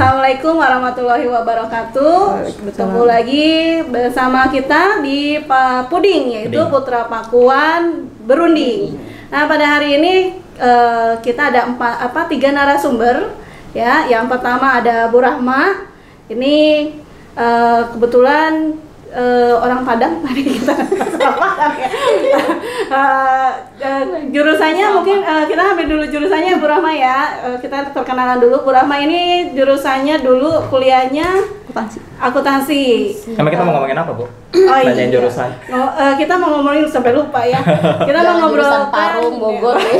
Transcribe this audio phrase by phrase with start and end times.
[0.00, 2.40] Assalamualaikum warahmatullahi wabarakatuh.
[2.72, 6.72] Ketemu lagi bersama kita di Pa- Puding yaitu Puding.
[6.72, 8.96] Putra Pakuan Berunding.
[9.28, 13.28] Nah pada hari ini eh, kita ada empat apa tiga narasumber
[13.76, 14.08] ya.
[14.08, 15.84] Yang pertama ada Bu Rahma.
[16.32, 16.56] Ini
[17.36, 18.80] eh, kebetulan
[19.10, 22.42] eh, orang Padang tadi kita ya.
[22.90, 23.50] Eh,
[23.82, 27.18] eh, jurusannya mungkin eh, kita ambil dulu jurusannya Bu Rahma ya.
[27.46, 31.26] Eh, kita perkenalan dulu Bu Rahma ini jurusannya dulu kuliahnya
[31.70, 32.82] akuntansi akuntansi.
[33.38, 34.26] Emang kita mau ngomongin apa, Bu?
[34.50, 35.14] Oh Nanyain iya.
[35.14, 35.50] jurusan.
[35.70, 37.62] Oh, eh, kita mau ngomongin sampai lupa ya.
[38.08, 39.94] Kita mau ngobrol Parung, Bogor ya.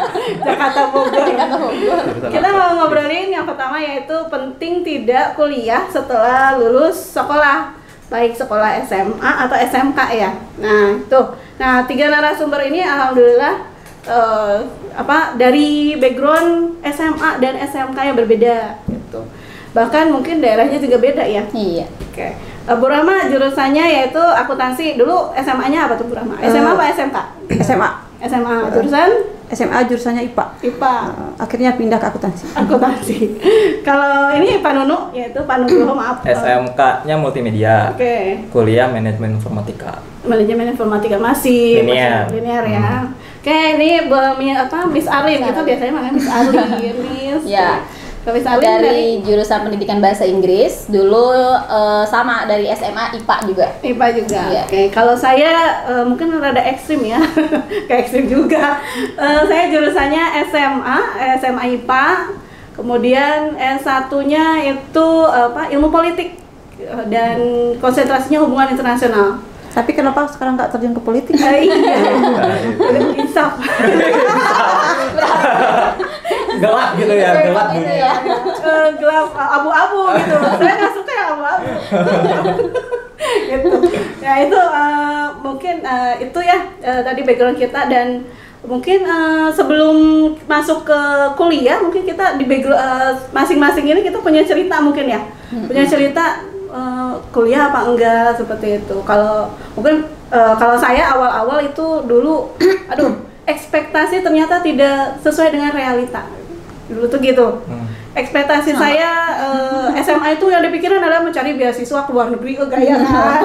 [0.48, 1.12] Jakarta Bogor.
[1.12, 2.00] Jakarta Bogor.
[2.32, 2.56] Kita apa?
[2.56, 7.81] mau ngobrolin yang pertama yaitu penting tidak kuliah setelah lulus sekolah
[8.12, 10.30] baik sekolah SMA atau SMK ya.
[10.60, 11.20] Nah itu.
[11.56, 13.64] Nah tiga narasumber ini alhamdulillah
[14.04, 14.56] eh,
[14.92, 19.24] apa dari background SMA dan SMK yang berbeda gitu.
[19.72, 21.48] Bahkan mungkin daerahnya juga beda ya.
[21.48, 21.88] Iya.
[22.12, 22.28] Oke.
[22.68, 25.00] Eh, Bu Rahma jurusannya yaitu akuntansi.
[25.00, 26.36] Dulu SMA-nya apa tuh Bu Rahma?
[26.44, 27.16] SMA Eh, apa SMK?
[27.64, 27.90] SMA
[28.22, 29.10] SMA jurusan
[29.52, 30.94] SMA jurusannya IPA IPA.
[31.06, 33.18] Eh, akhirnya pindah ke akuntansi akuntansi.
[33.86, 36.24] Kalau ini Pak Nunu yaitu Pak Nugroho maaf.
[36.24, 37.92] SMK-nya multimedia.
[37.92, 38.48] Oke.
[38.48, 40.00] Kuliah manajemen informatika.
[40.22, 42.24] Manajemen informatika masih Linear.
[42.24, 42.90] masih linear ya.
[43.42, 47.42] Oke, ini Bu- Mi- apa Miss Arlin kita biasanya manggil Miss Arlin, Miss.
[47.58, 47.82] Ya.
[48.22, 53.66] Arlin dari, Dari jurusan pendidikan bahasa Inggris, dulu eh, sama dari SMA IPA juga.
[53.82, 54.42] IPA juga.
[54.46, 54.62] Iya.
[54.70, 57.18] Oke, kalau saya eh, mungkin rada ekstrim ya,
[57.90, 58.78] kayak ekstrim juga.
[59.18, 60.98] Eh, saya jurusannya SMA,
[61.42, 62.06] SMA IPA.
[62.72, 65.68] Kemudian S1-nya itu apa?
[65.68, 66.40] Ilmu politik
[67.12, 67.36] dan
[67.82, 69.51] konsentrasinya hubungan internasional.
[69.72, 71.76] Tapi kenapa sekarang nggak terjun ke politik Eh, iya,
[72.76, 73.56] udah insaf.
[76.52, 77.96] Gelap gitu ya, gelap Gitu dunia.
[77.98, 78.12] ya.
[78.62, 80.36] Eh, gelap abu-abu gitu.
[80.58, 81.66] Saya nggak suka yang abu-abu.
[83.50, 83.68] gitu.
[84.20, 86.58] Ya itu eh, mungkin eh, itu ya
[87.02, 88.28] tadi background kita dan
[88.62, 89.96] mungkin eh, sebelum
[90.44, 91.00] masuk ke
[91.34, 92.78] kuliah mungkin kita di background
[93.32, 98.96] masing-masing ini kita punya cerita mungkin ya punya cerita eh, kuliah apa enggak seperti itu.
[99.04, 102.56] Kalau mungkin eh, kalau saya awal-awal itu dulu
[102.92, 103.12] aduh
[103.44, 106.24] ekspektasi ternyata tidak sesuai dengan realita.
[106.88, 107.46] Dulu tuh gitu.
[107.68, 107.81] Hmm.
[108.14, 112.96] Ekspektasi saya eh, SMA itu yang dipikirin adalah mencari beasiswa ke luar negeri oh gaya
[113.00, 113.40] kan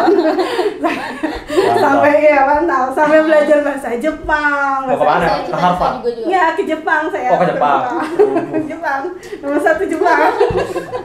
[1.73, 5.25] sampai ya mantap sampai belajar bahasa Jepang bahasa- ke mana?
[5.25, 5.93] Saya Ke Harvard?
[5.97, 6.27] juga juga.
[6.27, 7.81] ya ke Jepang saya Oh, ke Jepang.
[8.51, 9.01] Ke Jepang
[9.39, 10.19] nomor satu Jepang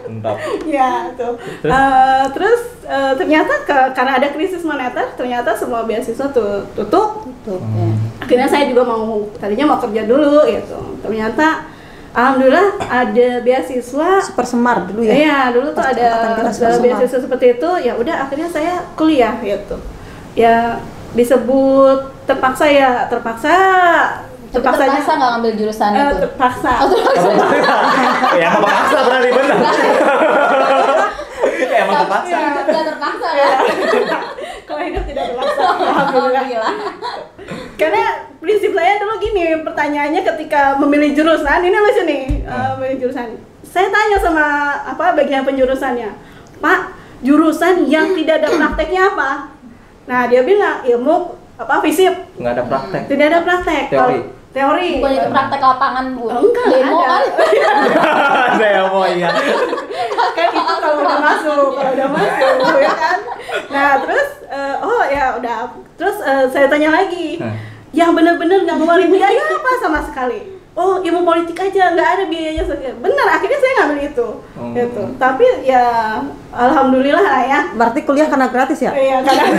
[0.05, 0.37] Mantap.
[0.67, 1.73] ya tuh Terus?
[1.73, 7.59] Eh, terus eh, ternyata ke- karena ada krisis moneter ternyata semua beasiswa tuh tutup Tuh,
[7.59, 7.91] Hmm.
[7.91, 8.23] ya.
[8.23, 9.03] akhirnya saya juga mau
[9.35, 11.67] tadinya mau kerja dulu gitu ternyata
[12.13, 16.09] alhamdulillah ada beasiswa super semar dulu ya Iya, dulu tuh ada
[16.79, 17.71] beasiswa seperti itu.
[17.81, 19.81] Ya udah akhirnya saya kuliah gitu.
[20.37, 20.81] Ya
[21.13, 23.55] disebut terpaksa ya, terpaksa
[24.53, 26.17] Tapi terpaksa nggak ngambil jurusan eh, itu.
[26.29, 26.73] terpaksa.
[26.85, 27.31] Oh, terpaksa.
[28.37, 29.57] ya terpaksa berarti bener.
[31.73, 32.29] Ya, emang terpaksa.
[32.29, 33.49] Tapi hidup nggak terpaksa ya.
[34.69, 35.63] Kalau hidup tidak terpaksa.
[35.65, 36.75] Alhamdulillah.
[37.81, 38.05] Karena
[38.43, 43.39] prinsip saya dulu gini, pertanyaannya ketika memilih jurusan, ini lucu nih, eh, memilih jurusan.
[43.63, 44.47] Saya tanya sama
[44.85, 46.11] apa bagian penjurusannya,
[46.59, 46.81] Pak,
[47.23, 49.31] jurusan yang tidak ada prakteknya apa?
[50.05, 51.15] Nah dia bilang ilmu
[51.55, 53.03] apa fisip, Nggak ada praktek.
[53.07, 53.85] tidak ada praktek.
[53.89, 54.19] Teori.
[54.19, 54.89] Kalau- teori.
[54.99, 56.25] Bukan itu praktek lapangan bu.
[56.29, 57.09] Enggak Demo ada.
[57.09, 57.23] kan.
[58.61, 59.31] Saya mau iya.
[60.35, 63.19] kan itu kalau udah masuk, kalau udah masuk, ya kan.
[63.71, 65.57] Nah terus, eh, oh ya udah.
[65.95, 67.57] Terus eh, saya tanya lagi, Hmm.
[67.93, 70.41] Yang bener-bener nggak ngeluarin biaya apa sama sekali?
[70.73, 72.97] Oh ilmu politik aja, nggak ada biayanya sekali.
[72.97, 74.73] Bener, akhirnya saya ngambil itu, Hmm.
[74.73, 75.03] gitu.
[75.21, 75.85] Tapi ya
[76.49, 77.61] alhamdulillah lah ya.
[77.77, 79.37] berarti kuliah karena gratis ya Iya kan.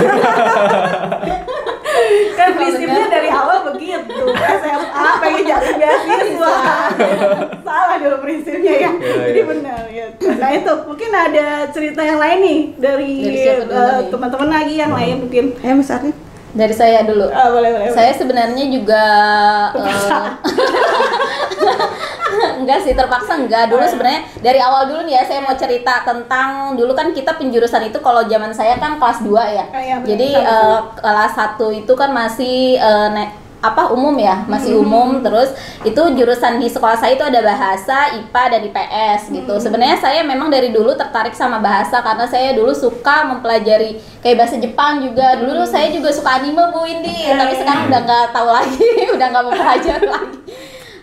[2.34, 6.53] kan prinsipnya dari awal begitu SMA pengen jadi beasiswa
[7.64, 9.46] salah dulu prinsipnya ya Iya, jadi iya.
[9.47, 10.06] benar ya
[10.36, 15.46] nah itu mungkin ada cerita yang lain nih dari, eh, teman-teman lagi yang lain mungkin
[15.58, 16.14] ya Miss Arlin
[16.53, 17.26] Dari saya dulu.
[17.28, 19.03] Ah, boleh boleh Saya sebenarnya juga
[19.73, 20.17] Terpaksa.
[22.34, 26.02] eh, enggak sih terpaksa enggak dulu sebenarnya dari awal dulu nih ya saya mau cerita
[26.02, 29.66] tentang dulu kan kita penjurusan itu kalau zaman saya kan kelas 2 ya.
[29.67, 29.96] Ah, iya.
[30.00, 32.78] Jadi eh, kelas 1 itu kan masih
[33.11, 33.34] ne-
[33.64, 35.24] apa umum ya masih umum.
[35.24, 39.54] Terus itu jurusan di sekolah saya itu ada bahasa IPA dan IPS gitu.
[39.56, 44.60] Sebenarnya saya memang dari dulu tertarik sama bahasa karena saya dulu suka mempelajari kayak bahasa
[44.60, 45.40] Jepang juga.
[45.40, 49.44] Dulu saya juga suka anime Bu Indi tapi sekarang udah nggak tahu lagi udah nggak
[49.48, 50.40] mempelajari lagi.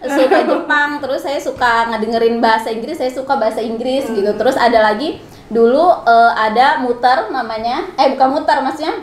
[0.01, 4.17] Suka Jepang terus saya suka ngedengerin bahasa Inggris saya suka bahasa Inggris Hmm.
[4.17, 4.33] gitu.
[4.37, 8.95] Terus ada lagi dulu eh, ada muter namanya eh bukan muter maksudnya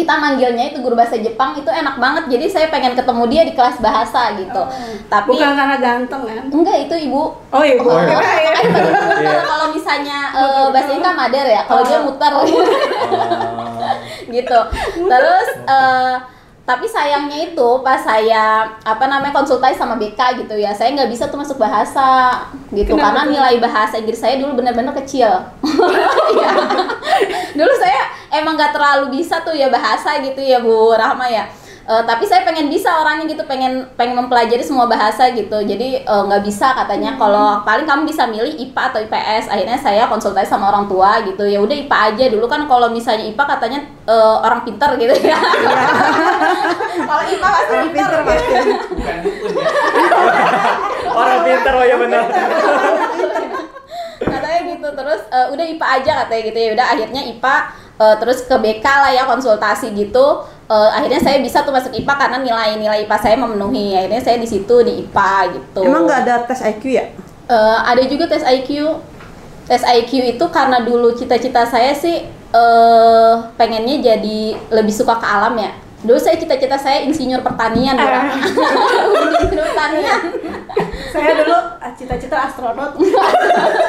[0.00, 3.52] kita manggilnya itu guru bahasa Jepang itu enak banget jadi saya pengen ketemu dia di
[3.52, 4.62] kelas bahasa gitu
[5.06, 6.44] tapi Bukan karena ganteng kan?
[6.46, 8.16] enggak itu ibu Oh iya, Oh, iya.
[8.16, 8.52] ya.
[8.52, 9.44] Eh, tadi muter.
[9.44, 12.44] kalau misalnya eh, bahasa Inggris kan mader ya kalau dia muter Oh.
[14.30, 14.58] gitu
[15.02, 16.14] terus eh,
[16.70, 21.26] tapi sayangnya itu pas saya apa namanya konsultasi sama BK gitu ya saya nggak bisa
[21.26, 22.94] tuh masuk bahasa gitu.
[22.94, 23.30] Kenapa karena tuh?
[23.34, 25.26] nilai bahasa Inggris saya dulu benar-benar kecil.
[26.30, 26.50] Iya.
[27.58, 28.06] dulu saya
[28.38, 31.50] emang nggak terlalu bisa tuh ya bahasa gitu ya Bu Rahma ya.
[31.90, 35.58] Eh, tapi saya pengen bisa orangnya gitu pengen pengen mempelajari semua bahasa gitu.
[35.58, 37.18] Jadi eh, nggak bisa katanya.
[37.18, 41.42] Kalau paling kamu bisa milih IPA atau IPS akhirnya saya konsultasi sama orang tua gitu.
[41.42, 42.24] Ya udah IPA aja.
[42.30, 45.38] Dulu kan kalau misalnya IPA katanya eh, orang pinter gitu ya
[47.10, 48.54] kalau IPA pasti Orang pinter, pinter pasti.
[48.94, 49.72] bukan dukun ya
[51.10, 52.24] Orang pinter oh ya benar.
[54.20, 57.56] katanya gitu terus eh, udah IPA aja katanya gitu ya udah akhirnya IPA
[58.00, 60.26] eh, terus ke BK lah ya konsultasi gitu.
[60.70, 63.96] Eh, akhirnya saya bisa tuh masuk IPA karena nilai-nilai IPA saya memenuhi.
[63.96, 65.82] Akhirnya saya di situ di IPA gitu.
[65.82, 67.04] Emang nggak ada tes IQ ya?
[67.50, 69.02] Eh, ada juga tes IQ
[69.66, 75.54] tes IQ itu karena dulu cita-cita saya sih eh pengennya jadi lebih suka ke alam
[75.58, 75.74] ya.
[76.00, 77.94] Dulu saya cita-cita saya insinyur pertanian
[79.42, 80.20] insinyur pertanian
[81.10, 82.94] Saya dulu ah, cita-cita astronot.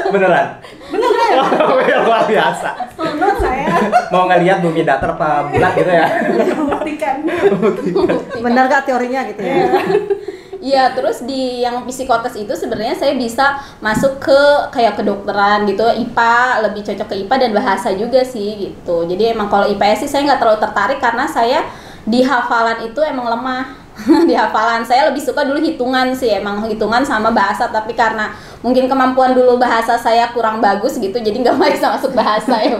[0.09, 0.47] Beneran.
[0.89, 1.19] Beneran.
[1.61, 2.75] Oh, ya, luar biasa.
[2.75, 3.71] Astronot saya
[4.11, 6.07] Mau ngelihat bumi datar apa bulat gitu ya.
[6.59, 7.15] membuktikan.
[8.43, 9.55] Benar nggak teorinya gitu ya?
[10.61, 16.69] Iya, terus di yang psikotes itu sebenarnya saya bisa masuk ke kayak kedokteran gitu, IPA
[16.69, 19.09] lebih cocok ke IPA dan bahasa juga sih gitu.
[19.09, 21.65] Jadi emang kalau IPS sih saya nggak terlalu tertarik karena saya
[22.05, 23.80] di hafalan itu emang lemah.
[24.29, 27.69] di hafalan saya lebih suka dulu hitungan sih, emang hitungan sama bahasa.
[27.69, 32.57] Tapi karena mungkin kemampuan dulu bahasa saya kurang bagus gitu, jadi nggak bisa masuk bahasa
[32.61, 32.77] ya.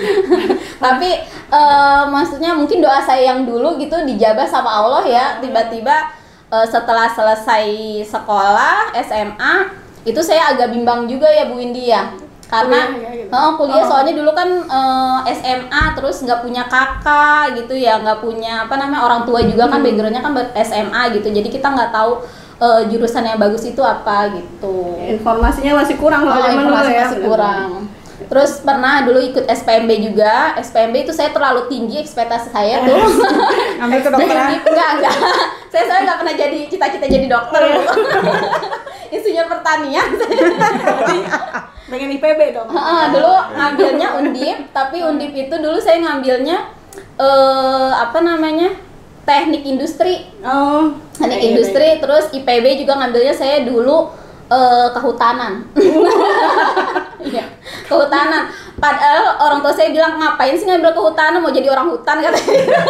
[0.84, 1.10] Tapi
[1.50, 6.12] eh, maksudnya mungkin doa saya yang dulu gitu dijabah sama Allah ya, tiba-tiba
[6.52, 7.66] eh, setelah selesai
[8.08, 12.08] sekolah SMA itu saya agak bimbang juga ya Bu Indi ya
[12.50, 13.30] karena Kuliah ya, gitu.
[13.30, 13.86] oh, kuliah Oh.
[13.86, 19.06] soalnya dulu kan eh, SMA terus nggak punya kakak gitu ya nggak punya apa namanya
[19.06, 19.86] orang tua juga kan Hmm.
[19.86, 22.26] backgroundnya kan SMA gitu jadi kita nggak tahu
[22.58, 26.90] eh, jurusan yang bagus itu apa gitu Informasinya masih kurang Oh, kalau zaman dulu informasi
[26.90, 27.04] ya.
[27.06, 27.70] masih kurang.
[28.20, 30.52] Terus pernah dulu ikut SPMB juga.
[30.54, 33.00] SPMB itu saya terlalu tinggi ekspektasi saya tuh.
[33.82, 34.60] Ambil kedokteran.
[34.60, 35.14] enggak, enggak.
[35.66, 37.58] Saya saya nggak pernah jadi cita-cita jadi dokter.
[37.58, 37.80] Oh, iya.
[39.16, 40.06] Insinyur pertanian.
[41.90, 42.70] Pengen IPB dong.
[42.70, 46.70] Heeh, dulu ngambilnya Undip, tapi Undip itu dulu saya ngambilnya
[47.18, 48.70] eh apa namanya?
[49.26, 50.30] Teknik industri.
[50.46, 50.94] Oh.
[51.18, 51.48] Teknik IPB.
[51.50, 54.14] industri terus IPB juga ngambilnya saya dulu
[54.46, 55.66] eh, kehutanan.
[57.20, 57.44] Iya,
[57.84, 58.48] kehutanan.
[58.80, 62.80] Padahal orang tua saya bilang ngapain sih ngambil kehutanan mau jadi orang hutan katanya.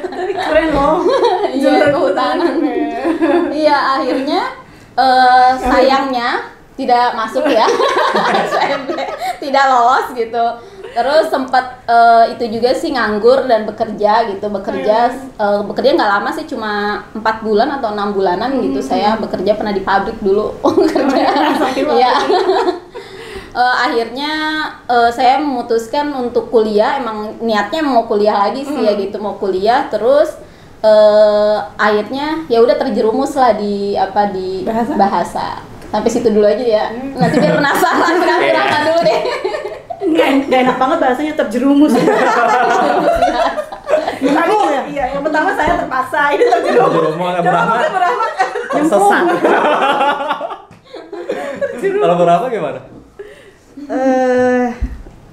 [0.00, 1.04] Tapi keren loh.
[1.52, 2.56] Iya, kehutanan.
[3.52, 4.40] Iya, akhirnya
[4.96, 7.64] eh, sayangnya tidak masuk ya.
[9.42, 10.44] Tidak lolos gitu.
[10.96, 16.30] Terus sempat eh, itu juga sih nganggur dan bekerja gitu, bekerja eh, bekerja nggak lama
[16.32, 18.80] sih cuma empat bulan atau enam bulanan gitu.
[18.84, 20.56] Saya bekerja pernah di pabrik dulu
[20.92, 21.56] kerja.
[21.60, 22.14] Sakit Iya.
[23.56, 24.32] Eh, akhirnya
[24.84, 29.88] eh, saya memutuskan untuk kuliah emang niatnya mau kuliah lagi sih ya gitu mau kuliah
[29.88, 30.36] terus
[30.84, 34.92] eh akhirnya ya udah terjerumus lah di apa di Bahasa?
[35.00, 35.46] bahasa
[35.96, 39.20] sampai situ dulu aja ya nanti biar penasaran penasaran dulu deh
[40.06, 41.92] Nggak, nggak enak banget bahasanya terjerumus.
[44.22, 44.54] Tadi,
[44.94, 46.94] iya, yang pertama saya terpaksa, ini terjerumus.
[46.94, 47.74] Terjerumus, berapa?
[48.70, 49.24] Tersesat.
[51.80, 52.80] Kalau berapa gimana?
[53.76, 54.66] Eh,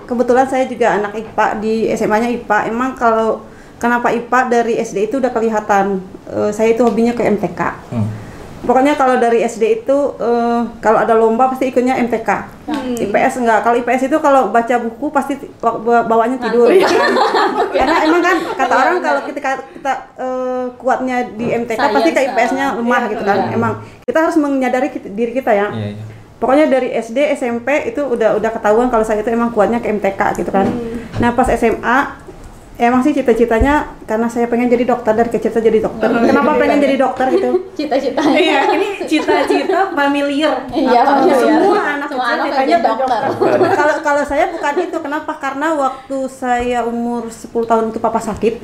[0.09, 2.57] kebetulan saya juga anak IPA di SMA-nya IPA.
[2.73, 3.45] Emang kalau
[3.77, 6.01] kenapa IPA dari SD itu udah kelihatan.
[6.27, 7.61] Eh, saya itu hobinya ke MTK.
[7.93, 8.07] Hmm.
[8.63, 12.29] Pokoknya kalau dari SD itu eh, kalau ada lomba pasti ikutnya MTK.
[12.63, 12.95] Hmm.
[12.95, 13.59] IPS enggak.
[13.59, 16.67] Kalau IPS itu kalau baca buku pasti wa- ba- bawanya tidur.
[16.67, 16.95] Ngantuk.
[17.75, 19.39] Karena emang kan kata Iya, orang kalau kita
[19.69, 22.21] kita eh, kuatnya di MTK Science, pasti ke.
[22.23, 23.37] IPS-nya lemah Iya, gitu kan.
[23.37, 23.49] iya.
[23.51, 25.67] Emang kita harus menyadari kit- diri kita ya.
[25.69, 26.03] Iya, iya.
[26.33, 30.19] Pokoknya dari SD, SMP itu udah udah ketahuan kalau saya itu emang kuatnya ke MTK
[30.37, 30.67] gitu kan.
[31.17, 31.97] Nah pas SMA
[32.75, 36.09] emang sih cita-citanya karena saya pengen jadi dokter dari kecil saya jadi dokter.
[36.09, 37.49] Kenapa pengen jadi dokter gitu?
[37.77, 40.65] cita-citanya Iya, ini cita-cita familiar.
[40.67, 41.37] Iya, familiar.
[41.39, 43.19] Semua anak Semua kecil pengen dokter.
[43.29, 43.57] dokter.
[43.79, 45.33] kalau kalau saya bukan itu kenapa?
[45.35, 48.55] Karena waktu saya umur 10 tahun itu papa sakit.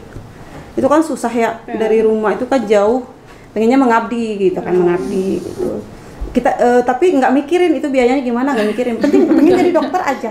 [0.73, 1.75] Itu kan susah ya Ya.
[1.77, 3.05] dari rumah itu kan jauh
[3.49, 5.81] pengennya mengabdi gitu kan mengabdi gitu
[6.29, 10.29] kita eh, tapi nggak mikirin itu biayanya gimana nggak mikirin penting pengen jadi dokter aja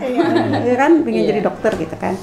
[0.63, 1.29] ya kan pengen Iya.
[1.29, 2.15] jadi dokter gitu kan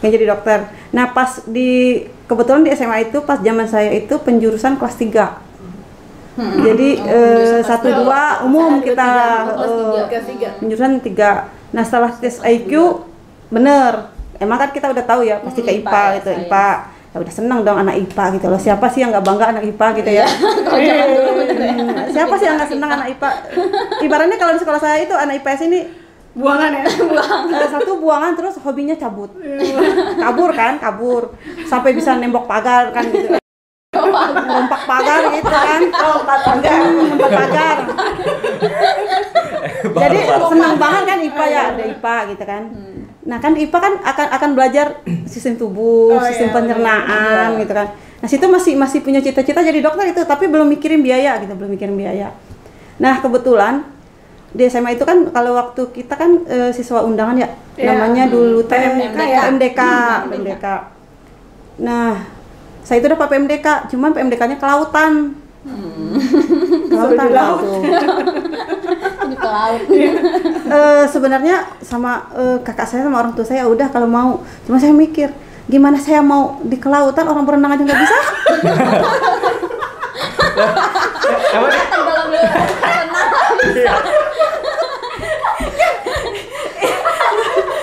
[0.00, 0.58] pengen jadi dokter.
[0.94, 5.44] Nah pas di kebetulan di SMA itu pas zaman saya itu penjurusan kelas 3
[6.34, 9.10] jadi eh, satu dua umum Satu, kita.
[9.54, 10.02] Oh, eh, tiga.
[10.10, 10.48] Kelas tiga.
[10.58, 11.30] penjurusan tiga.
[11.70, 13.06] Nah setelah tes IQ
[13.54, 14.10] bener.
[14.42, 16.30] Emang kan kita udah tahu ya pasti ke Hmm, IPA, IPA ya, gitu.
[16.50, 16.66] IPA
[17.14, 18.58] ya udah seneng dong anak IPA gitu loh.
[18.58, 20.26] Siapa sih yang nggak bangga anak IPA gitu ya?
[21.14, 21.74] Dulu gitu ya.
[21.78, 23.30] Hmm, siapa sih yang nggak seneng anak IPA
[24.02, 25.80] ibaratnya kalau di sekolah saya itu anak IPS ini
[26.34, 26.82] Buangan ya.
[27.62, 29.30] eh, satu buangan terus hobinya cabut.
[30.18, 31.38] Kabur kan kabur.
[31.66, 33.38] Sampai bisa nembok pagar kan gitu.
[33.94, 35.80] Lompat pagar gitu kan.
[35.94, 36.80] Lompat pagar.
[36.90, 37.76] Lompat pagar.
[39.94, 42.62] Jadi senang banget kan IPA ya ada IPA gitu kan.
[43.24, 44.86] Nah kan IPA kan akan akan belajar
[45.32, 47.88] sistem tubuh Oh, sistem iya, pencernaan gitu kan.
[47.94, 51.70] Nah situ masih masih punya cita-cita jadi dokter itu tapi belum mikirin biaya gitu belum
[51.78, 52.34] mikirin biaya.
[52.98, 53.93] Nah kebetulan
[54.54, 57.90] di SMA itu kan kalau waktu kita kan eh, siswa undangan ya Iya.
[57.90, 59.40] namanya dulu teh PMDK ya?
[59.44, 59.80] PMDK
[60.24, 60.64] PMDK
[61.76, 62.22] nah
[62.80, 65.34] saya itu dapat PMDK cuman PMDK-nya kelautan.
[65.64, 67.16] Kelautan.
[67.16, 67.60] Suruh di laut.
[69.88, 70.04] Di.
[70.64, 74.30] Eh, sebenarnya sama eh, kakak saya sama orang tua saya udah kalau mau.
[74.62, 75.32] Cuma saya mikir
[75.64, 78.18] gimana saya mau di kelautan orang berenang aja nggak bisa?
[81.50, 82.48] Emang di- Tenggelam dulu.
[82.78, 83.28] Tenang.
[83.74, 83.94] iya.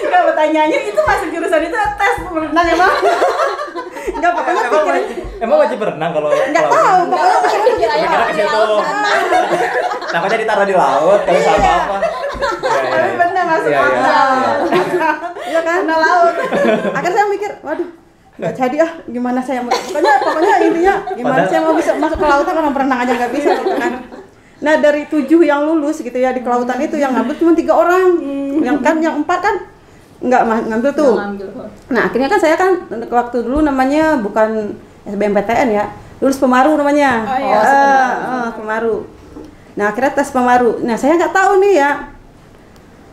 [0.02, 2.94] Enggak pertanyaannya itu masuk jurusan itu tes berenang emang.
[4.18, 8.08] nggak pokoknya Emang pikirin wajib, emang wajib berenang kalau nggak tahu pokoknya pikirin Kira ya
[8.10, 8.82] Kira di laut.
[10.12, 11.98] Takutnya ditaruh di laut kalau sama apa.
[12.82, 14.30] Tapi benar masuk Iya, iya, akal.
[14.34, 15.10] iya.
[15.48, 16.34] ya kan Karena laut.
[16.90, 17.90] akhirnya saya mikir waduh
[18.32, 22.18] nggak jadi ah gimana saya mau pokoknya pokoknya intinya gimana Padahal- saya mau bisa masuk
[22.18, 23.94] ke lautan orang berenang aja nggak bisa gitu kan
[24.58, 28.02] nah dari tujuh yang lulus gitu ya di kelautan itu yang ngambil cuma tiga orang
[28.58, 29.56] yang kan yang empat kan
[30.22, 31.68] nggak ngambil tuh Nggak ngambil kok.
[31.90, 32.72] nah akhirnya kan saya kan
[33.10, 35.86] waktu dulu namanya bukan SBMPTN ya
[36.18, 37.58] lulus pemaru namanya Oh, iya.
[37.58, 38.96] Eh, eh, pemaru
[39.72, 41.92] nah akhirnya tes pemaru nah saya nggak tahu nih ya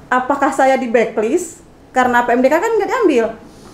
[0.08, 3.26] apakah saya di backlist karena PMDK kan nggak diambil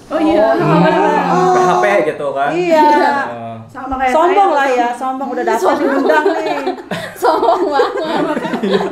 [0.04, 0.52] Oh iya.
[0.52, 2.52] Hmm, PHP gitu kan.
[2.52, 2.84] Iya.
[3.24, 3.56] Oh.
[3.64, 6.56] Sama kayak sombong lah ya sombong udah daftar diundang nih
[7.16, 8.36] Sombong banget.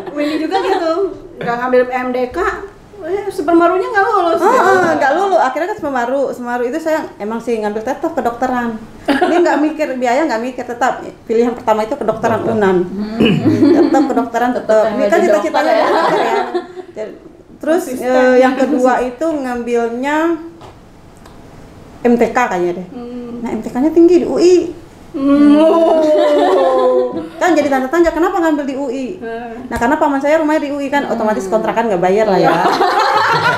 [0.09, 0.93] Winnie juga gitu.
[1.37, 2.39] Enggak ngambil MDK.
[3.03, 4.39] Eh, supermarunya nggak lulus.
[4.39, 8.79] Oh, oh, nggak lulu akhirnya kan semaru semaru itu saya emang sih ngambil tetap kedokteran.
[9.11, 12.77] Ini nggak mikir biaya nggak mikir tetap pilihan pertama itu kedokteran unan.
[13.75, 14.85] Tetap kedokteran tetap.
[14.95, 15.87] Ini kan cita-citanya ya.
[15.91, 16.41] dokter ya.
[17.63, 20.39] Terus eh, yang kedua itu ngambilnya
[22.03, 22.87] MTK kayaknya deh.
[22.91, 23.43] Hmm.
[23.43, 24.55] nah MTK-nya tinggi di UI
[27.37, 29.07] Kan jadi tanda tanya kenapa ngambil di UI
[29.69, 32.53] nah karena paman saya rumahnya di UI kan otomatis kontrakan nggak bayar lah ya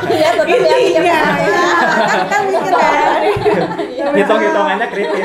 [0.05, 0.77] Iya, tetap ya.
[0.79, 1.19] Iya.
[2.27, 3.23] kan, kan mikir kan
[4.15, 5.25] Hitung-hitungannya kritis.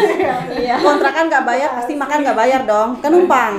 [0.53, 0.75] Iya.
[0.81, 3.53] kontrakan nggak bayar pasti makan nggak bayar dong kan numpang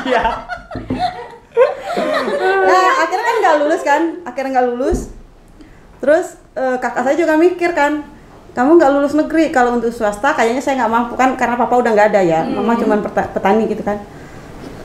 [0.00, 0.24] Iya.
[2.60, 4.98] nah akhirnya kan nggak lulus kan akhirnya nggak lulus
[6.00, 8.06] terus eh, kakak saya juga mikir kan
[8.50, 11.90] kamu nggak lulus negeri kalau untuk swasta kayaknya saya nggak mampu kan karena papa udah
[11.94, 12.40] nggak ada ya.
[12.42, 14.02] Mama cuma peta- petani gitu kan.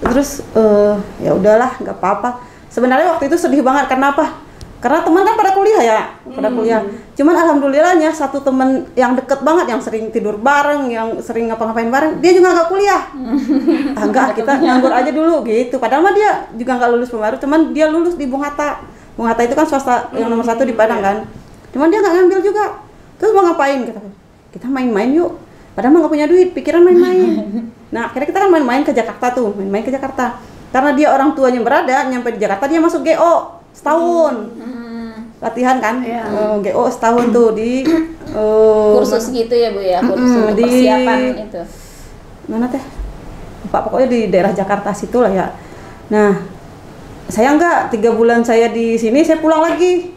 [0.05, 0.93] Terus eh,
[1.25, 2.45] ya udahlah nggak apa-apa.
[2.69, 4.45] Sebenarnya waktu itu sedih banget karena apa
[4.75, 6.85] karena teman kan pada kuliah ya pada kuliah.
[7.17, 12.11] Cuman alhamdulillahnya satu teman yang deket banget yang sering tidur bareng yang sering ngapa-ngapain bareng
[12.21, 13.01] dia juga nggak kuliah.
[13.97, 15.81] Ah, enggak kita nganggur aja dulu gitu.
[15.81, 18.85] Padahal mah dia juga nggak lulus pembaru cuman dia lulus di Bung Hatta.
[19.17, 21.17] Bung Hatta itu kan swasta yang nomor satu di Padang kan.
[21.73, 22.84] Cuman dia nggak ngambil juga
[23.15, 23.83] terus mau ngapain?
[23.83, 23.99] Kita
[24.51, 25.35] kita main-main yuk.
[25.75, 27.31] Padahal mah nggak punya duit pikiran main-main.
[27.85, 30.35] Nah akhirnya kita kan main-main ke Jakarta tuh main-main ke Jakarta.
[30.73, 33.33] Karena dia orang tuanya berada nyampe di Jakarta dia masuk GO
[33.71, 34.51] setahun.
[35.39, 36.03] Latihan kan?
[36.03, 36.23] Iya.
[36.27, 37.87] Eh, GO setahun tuh di
[38.35, 41.61] eh, Kursus gitu ya, Bu ya, kursus di- persiapan itu.
[42.45, 42.83] mana teh?
[43.63, 45.47] Lupa pokoknya di daerah Jakarta situ lah ya.
[46.11, 46.43] Nah
[47.25, 50.11] saya enggak tiga bulan saya di sini saya pulang lagi.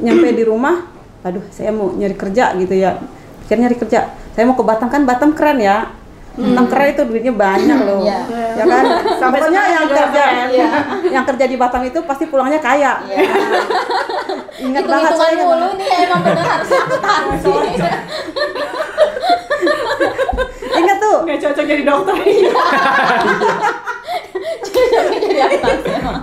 [0.00, 0.84] Nyampe di rumah
[1.20, 2.96] aduh saya mau nyari kerja gitu ya
[3.44, 5.90] pikir nyari kerja saya mau ke Batam kan Batam keren ya
[6.32, 8.18] Batam keren itu duitnya banyak loh Iya.
[8.54, 8.84] ya kan
[9.16, 10.22] Sampai yang kerja.
[10.48, 10.66] Iya.
[11.10, 13.18] yang kerja di Batam itu pasti pulangnya kaya Iya.
[14.60, 17.50] ingat banget Hitung-hitungan saya mulu nih emang bener harus akuntansi.
[20.80, 22.14] ingat tuh Nggak cocok jadi dokter.
[24.62, 26.16] Cocoknya jadi akuntansi emang.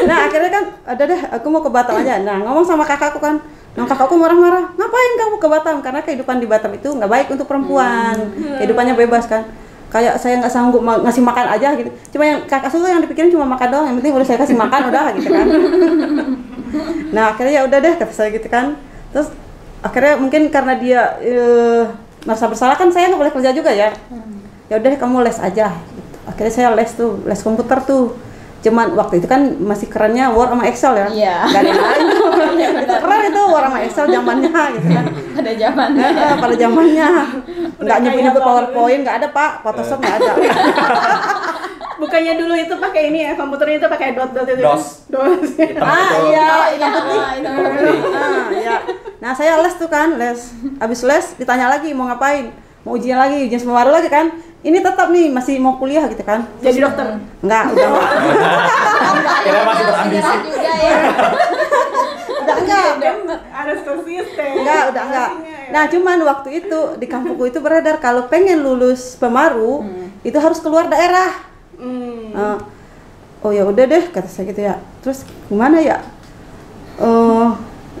[0.00, 3.36] nah akhirnya kan ada deh aku mau ke Batam aja nah ngomong sama kakakku kan
[3.78, 5.76] yang kakakku marah-marah ngapain kamu ke Batam?
[5.78, 8.16] Karena kehidupan di Batam itu nggak baik untuk perempuan.
[8.58, 9.46] Kehidupannya bebas kan.
[9.90, 11.90] Kayak saya nggak sanggup ma- ngasih makan aja gitu.
[12.14, 14.80] Cuma yang kakak tuh yang dipikirin cuma makan doang yang penting udah saya kasih makan
[14.90, 15.46] udah gitu kan.
[17.10, 18.78] Nah akhirnya ya udah deh kata saya gitu kan.
[19.10, 19.34] Terus
[19.82, 21.82] akhirnya mungkin karena dia eh,
[22.22, 23.90] merasa bersalah kan saya nggak boleh kerja juga ya.
[24.70, 26.14] Ya udah kamu les aja gitu.
[26.30, 28.14] akhirnya saya les tuh les komputer tuh
[28.60, 31.36] cuman waktu itu kan masih kerennya Word sama Excel ya Iya.
[31.46, 32.04] nggak ada yang lain
[32.84, 36.04] itu keren itu Word sama Excel zamannya gitu kan Pada zamannya.
[36.04, 37.08] Eh, eh, pada zamannya
[37.72, 38.48] nggak Udah nyebut kayak nyebut apa?
[38.48, 40.30] PowerPoint nggak ada pak Photoshop nggak ada
[42.00, 44.56] Bukannya dulu itu pakai ini ya, komputernya itu pakai dot dot itu.
[44.56, 44.72] kan?
[44.72, 44.84] DOS.
[45.12, 45.48] Dos.
[45.76, 46.32] Ah itu.
[46.32, 47.20] iya Oh, hitam iya, putih
[48.10, 48.76] ah, iya
[49.20, 50.40] nah saya les tuh kan les
[50.76, 54.78] habis les ditanya lagi mau ngapain mau ujian lagi ujian semua baru lagi kan ini
[54.84, 57.16] tetap nih masih mau kuliah gitu kan Jadi dokter.
[57.40, 58.12] Enggak, udah enggak.
[59.40, 60.34] Kira masih berambisi.
[60.44, 60.96] Juga ya.
[62.44, 63.40] udah enggak.
[63.48, 64.50] Harus konsisten.
[64.60, 65.30] Enggak, udah enggak.
[65.40, 65.60] Ya.
[65.70, 69.86] Nah, cuman waktu itu di kampungku itu beredar kalau pengen lulus pemaru
[70.20, 71.32] itu harus keluar daerah.
[71.80, 72.36] Hmm.
[72.36, 72.58] Eh,
[73.40, 74.76] oh ya udah deh kata saya gitu ya.
[75.00, 76.04] Terus gimana ya?
[77.00, 77.48] Eh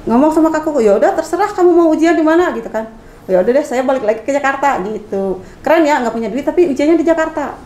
[0.04, 2.99] ngomong sama kakakku, ya udah terserah kamu mau ujian di mana gitu kan.
[3.28, 5.44] Ya udah deh saya balik lagi ke Jakarta gitu.
[5.60, 7.56] Keren ya nggak punya duit tapi ujiannya di Jakarta.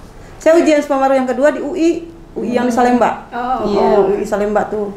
[0.40, 1.90] Saya ujian pemaru yang kedua di UI,
[2.36, 3.30] UI yang di Salemba.
[3.32, 4.92] Oh, Iya, UI Salemba tuh.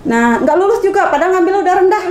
[0.00, 2.04] Nah, nggak lulus juga, padahal ngambil udah rendah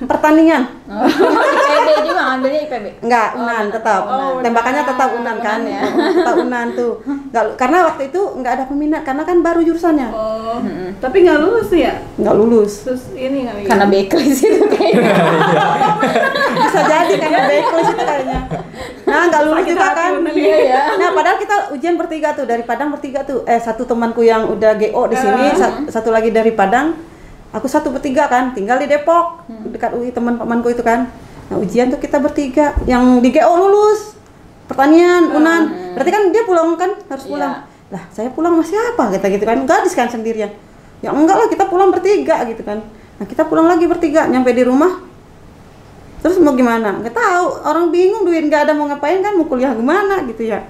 [0.00, 0.62] pertandingan.
[0.88, 2.86] Oh, IPB juga ngambilnya IPB.
[3.04, 4.02] Enggak, unan tetap.
[4.02, 4.90] Oh, Tembakannya unan.
[4.90, 5.60] tetap unan kan.
[5.60, 5.80] Ya.
[6.16, 6.92] Tetap unan tuh.
[7.28, 10.08] Nggak, karena waktu itu nggak ada peminat karena kan baru jurusannya.
[10.08, 10.56] Oh.
[10.96, 12.00] Tapi nggak lulus ya?
[12.16, 12.72] Nggak lulus.
[12.88, 13.60] Terus ini kali.
[13.60, 13.68] ya?
[13.68, 15.12] Karena backlist itu kayaknya.
[16.64, 18.38] Bisa jadi karena backlist itu kayaknya.
[19.04, 20.12] Nah, nggak lulus Sakit juga hati kan.
[20.32, 20.80] Iya ya.
[21.00, 23.44] Nah, padahal kita ujian bertiga tuh dari Padang bertiga tuh.
[23.44, 27.07] Eh, satu temanku yang udah GO di sini, sa- satu lagi dari Padang.
[27.48, 29.40] Aku satu bertiga kan, tinggal di Depok,
[29.72, 31.08] dekat UI teman temanku itu kan.
[31.48, 32.76] Nah, ujian tuh kita bertiga.
[32.84, 34.12] Yang di GO lulus.
[34.68, 35.96] Pertanian, Unan.
[35.96, 37.32] Berarti kan dia pulang kan, harus Iya.
[37.32, 37.54] pulang.
[37.88, 39.02] Lah, saya pulang sama siapa?
[39.16, 39.64] Kita gitu kan.
[39.64, 40.52] Gadis kan sendirian.
[41.00, 42.84] Ya enggak lah, kita pulang bertiga gitu kan.
[43.16, 45.08] Nah, kita pulang lagi bertiga, nyampe di rumah.
[46.20, 47.00] Terus mau gimana?
[47.00, 47.46] Nggak tahu.
[47.64, 49.32] Orang bingung duit nggak ada mau ngapain kan?
[49.40, 50.68] Mau kuliah gimana gitu ya?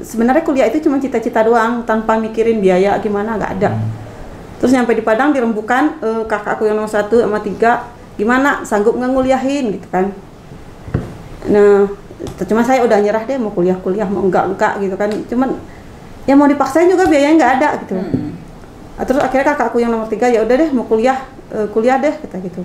[0.00, 3.70] Sebenarnya kuliah itu cuma cita-cita doang, tanpa mikirin biaya gimana nggak ada.
[4.60, 7.88] Terus nyampe di Padang dirembukan eh, kakakku yang nomor satu sama tiga,
[8.20, 10.12] gimana sanggup nggak nguliahin gitu kan?
[11.48, 11.88] Nah,
[12.44, 15.08] cuma saya udah nyerah deh mau kuliah-kuliah mau enggak enggak gitu kan.
[15.26, 15.56] Cuman
[16.28, 17.94] ya mau dipaksain juga biayanya nggak ada gitu.
[19.00, 21.16] Ah, Terus akhirnya kakakku yang nomor tiga ya udah deh mau kuliah
[21.48, 22.60] eh, kuliah deh kata gitu.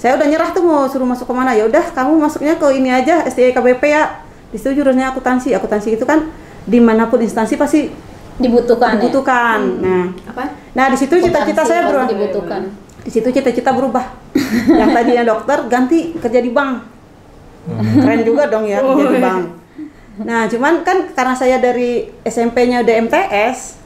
[0.00, 2.88] Saya udah nyerah tuh mau suruh masuk ke mana ya udah kamu masuknya ke ini
[2.88, 4.24] aja SDI KBP ya.
[4.48, 5.52] Di situ jurusannya akuntansi.
[5.52, 6.32] Akuntansi itu kan
[6.64, 7.92] di mana pun instansi pasti
[8.36, 9.00] Dibutuhkan ya.
[9.00, 9.60] dibutuhkan.
[9.80, 10.52] Nah, Apa?
[10.76, 12.06] Nah di situ cita-cita saya berubah.
[12.12, 12.62] dibutuhkan.
[13.00, 14.04] Di situ cita-cita berubah.
[14.80, 16.74] Yang tadinya dokter ganti kerja di bank.
[18.04, 19.42] Keren juga dong ya kerja di bank.
[20.16, 23.76] Nah, cuman kan karena saya dari SMP-nya udah MTS,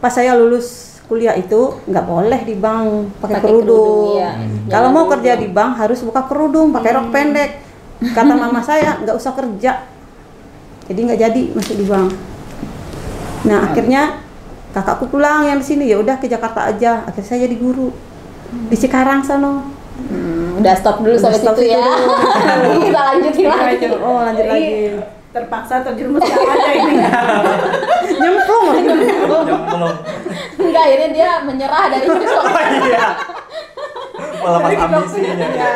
[0.00, 4.16] pas saya lulus kuliah itu nggak boleh di bank pakai kerudung.
[4.16, 4.40] iya.
[4.72, 7.50] Kalau mau kerja di bank harus buka kerudung, pakai rok pendek.
[8.16, 9.84] Kata mama saya nggak usah kerja.
[10.88, 12.08] Jadi nggak jadi masuk di bank.
[13.44, 14.23] Nah, akhirnya
[14.74, 17.06] kakakku pulang yang di sini ya udah ke Jakarta aja.
[17.06, 17.94] Akhirnya saya jadi guru
[18.68, 19.62] di Cikarang sana.
[19.94, 21.78] Hmm, udah stop dulu Udah sampai stop situ ya.
[21.78, 22.82] dulu.
[22.90, 23.86] Kita lanjutin lagi.
[23.94, 24.74] Oh, lanjut Jadi, lagi.
[25.34, 26.94] Terpaksa terjerumus ke aja ini.
[28.22, 28.66] Nyemplung.
[29.26, 29.94] Belum.
[30.58, 32.14] Enggak, akhirnya dia menyerah dari itu.
[32.84, 33.06] Iya.
[34.44, 35.32] Melepas ambisinya.
[35.56, 35.70] Ya.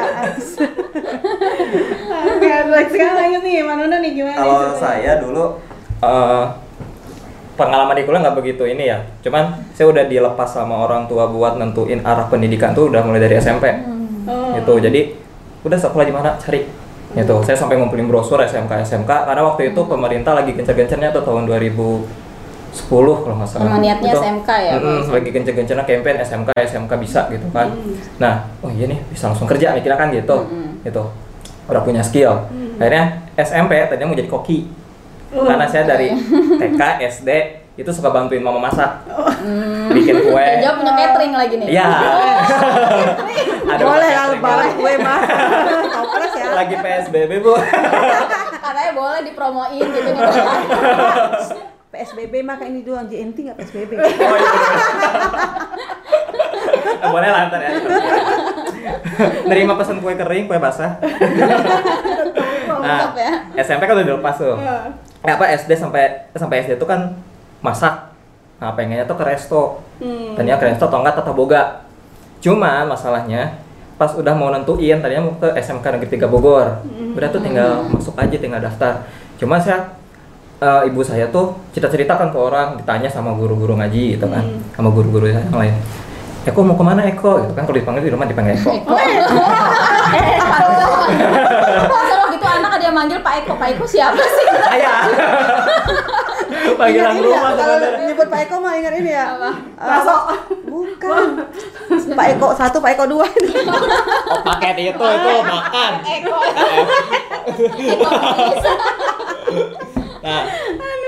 [2.28, 2.50] Oke,
[2.90, 4.38] sekarang lanjut nih, Manuna nih gimana?
[4.38, 5.44] nih Kalau saya dulu
[6.04, 6.44] eh,
[7.58, 9.02] pengalaman di kuliah nggak begitu ini ya.
[9.26, 13.34] Cuman saya udah dilepas sama orang tua buat nentuin arah pendidikan tuh udah mulai dari
[13.42, 13.66] SMP.
[14.30, 14.54] Oh.
[14.54, 14.72] Gitu.
[14.78, 15.00] Jadi
[15.66, 16.62] udah sekolah di mana cari.
[17.18, 17.34] Gitu.
[17.42, 22.06] Saya sampai ngumpulin brosur SMK SMK karena waktu itu pemerintah lagi gencar-gencarnya tuh tahun 2010
[22.86, 23.80] kalau nggak salah.
[23.82, 25.12] Niatnya Itu, SMK ya, mm-mm, Pak?
[25.18, 27.74] lagi gencar-gencarnya campaign SMK SMK bisa gitu kan.
[28.22, 30.46] Nah, oh iya nih bisa langsung kerja nih kira kan gitu.
[30.86, 31.02] Gitu.
[31.66, 32.46] Udah punya skill.
[32.78, 34.77] Akhirnya SMP tadinya mau jadi koki.
[35.28, 36.08] Karena saya dari
[36.56, 36.80] TK,
[37.20, 37.30] SD
[37.78, 39.06] itu suka bantuin mama masak.
[39.94, 40.42] Bikin kue.
[40.42, 41.66] Ya, jawab punya catering lagi nih.
[41.78, 41.88] Iya.
[43.68, 44.80] Ada boleh lah lebaran gitu.
[44.82, 45.22] kue mas.
[45.94, 46.46] Toples ya.
[46.58, 47.54] Lagi PSBB, Bu.
[48.58, 50.22] Katanya boleh dipromoin gitu nih.
[51.88, 53.92] PSBB maka ini doang JNT nggak PSBB.
[53.96, 54.50] Oh, iya.
[56.98, 57.70] Nah, boleh lah ntar ya.
[59.46, 60.98] Nerima pesan kue kering, kue basah.
[62.82, 63.32] nah, ya.
[63.62, 64.58] SMP kan udah dilepas tuh.
[65.26, 67.18] Eh, apa SD sampai sampai SD itu kan
[67.58, 68.14] masak.
[68.58, 69.82] Nah, pengennya tuh ke resto.
[69.98, 70.38] Hmm.
[70.38, 71.86] Tadinya ke resto atau enggak tata boga.
[72.38, 73.58] Cuman masalahnya
[73.98, 76.86] pas udah mau nentuin tadinya mau ke SMK Negeri 3 Bogor.
[77.18, 79.02] Udah tuh tinggal masuk aja tinggal daftar.
[79.42, 79.90] Cuma saya
[80.62, 84.46] eh, ibu saya tuh cerita-ceritakan ke orang ditanya sama guru-guru ngaji gitu kan.
[84.74, 85.74] Sama guru-guru yang lain.
[86.46, 87.42] Eko mau ke mana Eko?
[87.42, 87.66] Gitu kan.
[87.66, 88.70] Kalau dipanggil di rumah dipanggil Eko.
[91.90, 94.46] Kalau gitu anak ada yang manggil Pak Eko, Pak Eko siapa sih?
[94.58, 94.94] saya
[96.78, 99.24] panggilan Ingat ini ya, rumah kalau sebenarnya nyebut Pak Eko mah ingat ini ya.
[99.34, 99.50] Apa?
[99.58, 100.14] Eh, apa?
[100.66, 101.26] Bukan.
[102.14, 103.26] Pak Eko satu, Pak Eko dua.
[104.32, 106.36] oh paket itu itu makan Eko.
[107.92, 108.10] Eko.
[110.18, 110.40] Nah,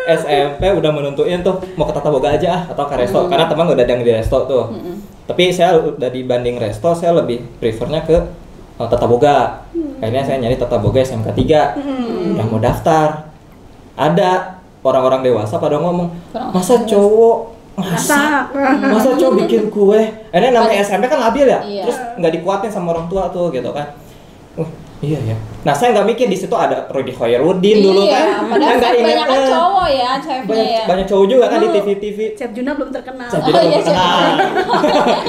[0.06, 3.66] SMP udah menentuin tuh mau ke Tata Boga aja ah, atau ke resto karena teman
[3.70, 4.64] udah ada yang di resto tuh.
[5.30, 8.16] Tapi saya udah dibanding resto saya lebih prefernya ke
[8.80, 9.66] uh, Tata Boga.
[10.00, 12.34] Akhirnya saya nyari Tata Boga SMK 3.
[12.34, 13.30] Udah mau daftar.
[14.00, 18.48] Ada orang-orang dewasa pada ngomong, "Masa cowok masak?
[18.96, 20.00] Masa cowok bikin kue?"
[20.32, 21.60] Akhirnya namanya SMP kan labil ya.
[21.60, 21.84] Iya.
[21.84, 23.92] Terus nggak dikuatin sama orang tua tuh gitu kan.
[25.00, 25.36] Iya ya.
[25.60, 28.26] Nah, saya nggak mikir di situ ada Rudy Khoirudin dulu iya, kan.
[28.46, 30.82] padahal Saya nggak banyak ingat, kan eh, cowok ya, chefnya banyak, ya.
[30.84, 31.72] banyak cowok juga kan di Oh.
[31.74, 32.18] TV-TV.
[32.34, 33.26] Chef Juna belum terkenal.
[33.26, 33.96] Saya Oh, juga iya, belum siapa?
[33.96, 34.20] kenal.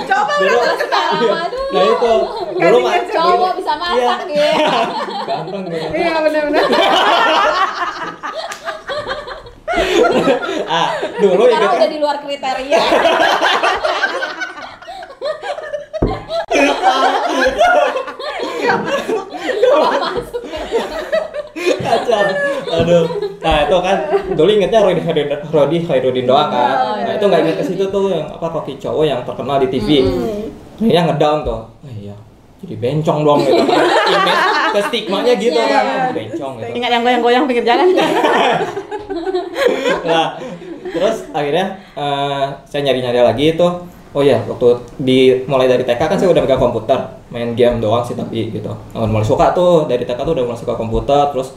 [0.05, 1.41] Coba Dulu, Sekarang iya.
[1.47, 1.69] dulu.
[1.71, 2.13] Nah itu,
[2.53, 4.13] dulu mah Cowok bisa masak Iya.
[4.27, 4.43] gitu.
[5.29, 5.77] Gampang gitu.
[5.93, 6.65] Iya benar-benar.
[10.67, 12.79] Ah, dulu Sekarang ingat udah di luar kriteria.
[21.81, 22.21] kacau.
[22.71, 23.03] Aduh.
[23.41, 23.97] Nah, itu kan
[24.33, 26.73] dulu ingetnya Rodi Khairudin, Rodi Khairudin doang kan.
[26.77, 27.17] Oh, Nah, iya.
[27.17, 29.89] itu nggak inget ke situ tuh yang apa koki cowok yang terkenal di TV.
[30.77, 31.61] Akhirnya ngedown tuh.
[31.67, 32.15] Oh, iya.
[32.61, 33.81] Jadi bencong dong gitu kan.
[34.05, 34.41] Image
[34.71, 35.83] ke stigmanya gitu Iya, kan.
[35.83, 36.03] iya.
[36.13, 36.71] Bencong gitu.
[36.77, 37.87] Ingat yang goyang-goyang pinggir jalan.
[40.01, 40.33] nah
[40.81, 43.67] terus akhirnya eh, saya nyari-nyari lagi itu
[44.11, 44.67] oh ya waktu
[44.99, 46.99] di mulai dari TK kan saya udah megang komputer
[47.31, 48.67] main game doang sih tapi gitu.
[48.67, 51.55] Nah, mulai suka tuh dari TK tuh udah mulai suka komputer terus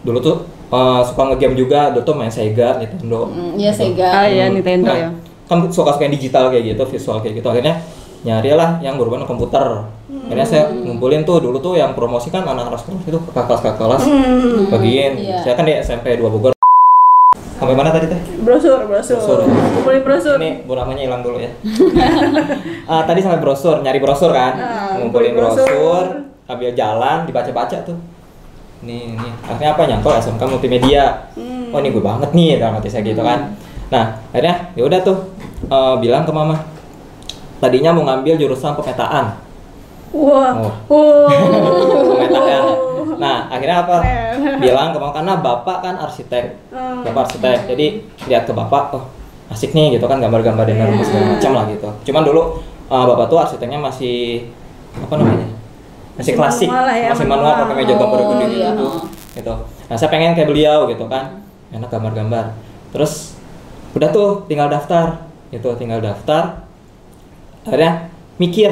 [0.00, 0.36] dulu tuh
[0.68, 3.28] eh, suka ngegame juga dulu tuh main Sega Nintendo.
[3.28, 3.80] Hmm, Iya gitu.
[3.92, 4.08] Sega.
[4.08, 5.08] Ah iya Nintendo Nah, ya.
[5.44, 7.48] kan suka suka yang digital kayak gitu visual kayak gitu.
[7.52, 7.84] Akhirnya
[8.24, 9.66] nyari lah yang berhubungan dengan komputer.
[10.24, 13.76] Akhirnya saya ngumpulin tuh dulu tuh yang promosi kan anak-anak sekolah itu kakak kelas kakak
[13.76, 14.02] kelas
[14.72, 15.12] bagiin.
[15.20, 15.36] Iya.
[15.44, 16.56] saya kan di SMP 2 Bogor
[17.54, 19.16] sampai mana tadi teh Brosur, brosur.
[19.16, 19.38] Brosur.
[19.46, 20.36] Kumpulin brosur.
[20.36, 21.50] ini bu namanya hilang dulu ya
[22.90, 25.62] Ah, tadi sampai brosur nyari brosur kan Ah, ngumpulin brosur.
[25.62, 26.04] brosur
[26.44, 27.96] ambil jalan dibaca-baca tuh
[28.80, 31.72] nih nih akhirnya apa nyantol SMK multimedia Hmm.
[31.72, 33.56] oh ini gue banget nih dalam hati saya gitu kan
[33.88, 35.16] nah akhirnya ya udah tuh
[35.64, 36.60] eh, bilang ke mama
[37.56, 39.40] tadinya mau ngambil jurusan pemetaan
[40.12, 40.52] Wah.
[40.54, 40.70] Oh.
[40.86, 41.26] Oh.
[42.12, 42.62] pemetaan
[43.58, 43.96] akhirnya apa?
[44.02, 44.58] Keren.
[44.64, 46.44] bilang ke mama karena bapak kan arsitek.
[46.74, 47.02] Hmm.
[47.06, 47.58] bapak arsitek.
[47.70, 47.86] Jadi
[48.26, 49.04] lihat ke bapak oh
[49.52, 51.88] asik nih gitu kan gambar-gambar dan rumus segala macam lah gitu.
[52.10, 52.42] Cuman dulu
[52.88, 54.48] uh, bapak tuh arsiteknya masih
[54.94, 55.48] apa namanya
[56.14, 57.62] masih Masih klasik manual ya, masih manual manual.
[57.66, 58.70] pakai meja gambar Oh, gede iya.
[58.70, 58.86] gitu
[59.34, 59.54] gitu.
[59.90, 61.42] Nah saya pengen kayak beliau gitu kan
[61.74, 62.44] enak gambar-gambar.
[62.94, 63.34] Terus
[63.98, 66.64] udah tuh tinggal daftar gitu tinggal daftar.
[67.66, 68.70] Akhirnya mikir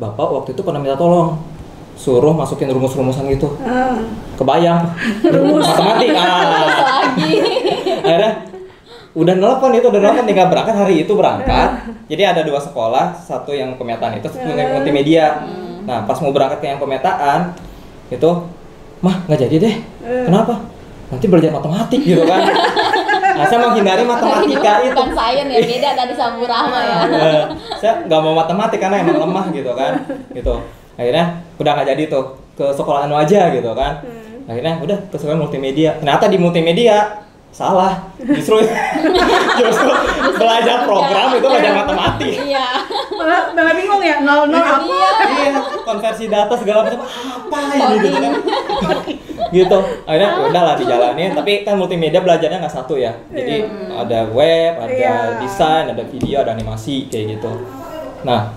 [0.00, 1.36] bapak waktu itu pernah minta tolong
[1.96, 3.54] suruh masukin rumus-rumusan gitu.
[3.62, 4.00] Ah.
[4.34, 4.90] kebayang.
[5.22, 5.64] Rumus.
[5.64, 6.10] Matematik.
[6.16, 7.14] Ah.
[7.14, 7.32] Lagi.
[8.02, 8.32] akhirnya
[9.12, 10.74] udah nelpon itu udah nelpon tinggal berangkat.
[10.74, 11.70] Hari itu berangkat.
[12.08, 15.46] Jadi ada dua sekolah satu yang pemetaan itu satu yang multimedia.
[15.86, 17.54] Nah pas mau berangkat ke yang pemetaan
[18.10, 18.30] itu
[19.04, 19.74] mah nggak jadi deh.
[20.26, 20.54] Kenapa?
[21.12, 22.42] Nanti belajar matematik gitu kan.
[23.32, 24.92] Nah saya menghindari matematika itu.
[24.92, 26.96] Bukan sains ya, beda tadi sama Rahma ya.
[27.08, 27.42] Eh,
[27.80, 30.04] saya nggak mau matematik karena emang lemah gitu kan.
[30.36, 30.52] Gitu
[30.96, 34.04] akhirnya udah nggak jadi tuh ke sekolah anu aja gitu kan.
[34.44, 35.96] Akhirnya udah ke sekolah multimedia.
[36.02, 38.08] Ternyata di multimedia salah.
[38.16, 38.64] Justru
[39.60, 39.92] justru
[40.40, 42.34] belajar program itu belajar matematik.
[42.48, 42.66] Iya.
[43.12, 44.82] Malah, malah bingung ya, nol nol apa?
[44.82, 45.10] Iya.
[45.30, 47.96] iya konversi data segala macam apa ini?
[48.00, 48.32] Gitu kan.
[49.52, 49.78] Gitu.
[50.08, 53.12] Akhirnya ya udahlah dijalanin tapi kan multimedia belajarnya nggak satu ya.
[53.30, 55.14] Jadi ada web ada Iya.
[55.40, 57.52] desain ada video ada animasi kayak gitu.
[58.24, 58.52] Nah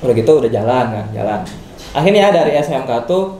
[0.00, 1.40] udah gitu udah jalan kan jalan
[1.90, 3.38] akhirnya dari SMK tuh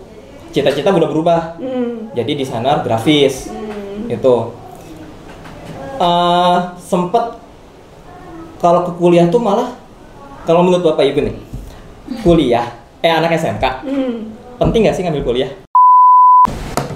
[0.50, 1.40] cita-cita udah berubah.
[1.56, 2.10] Hmm.
[2.10, 3.46] jadi desainer grafis
[4.06, 4.36] itu
[6.00, 7.36] Eh, sempet
[8.56, 9.76] kalau ke kuliah tuh malah
[10.42, 11.36] kalau menurut bapak ibu nih
[12.24, 14.32] kuliah eh anak SMK Hmm.
[14.56, 15.50] penting nggak sih ngambil kuliah?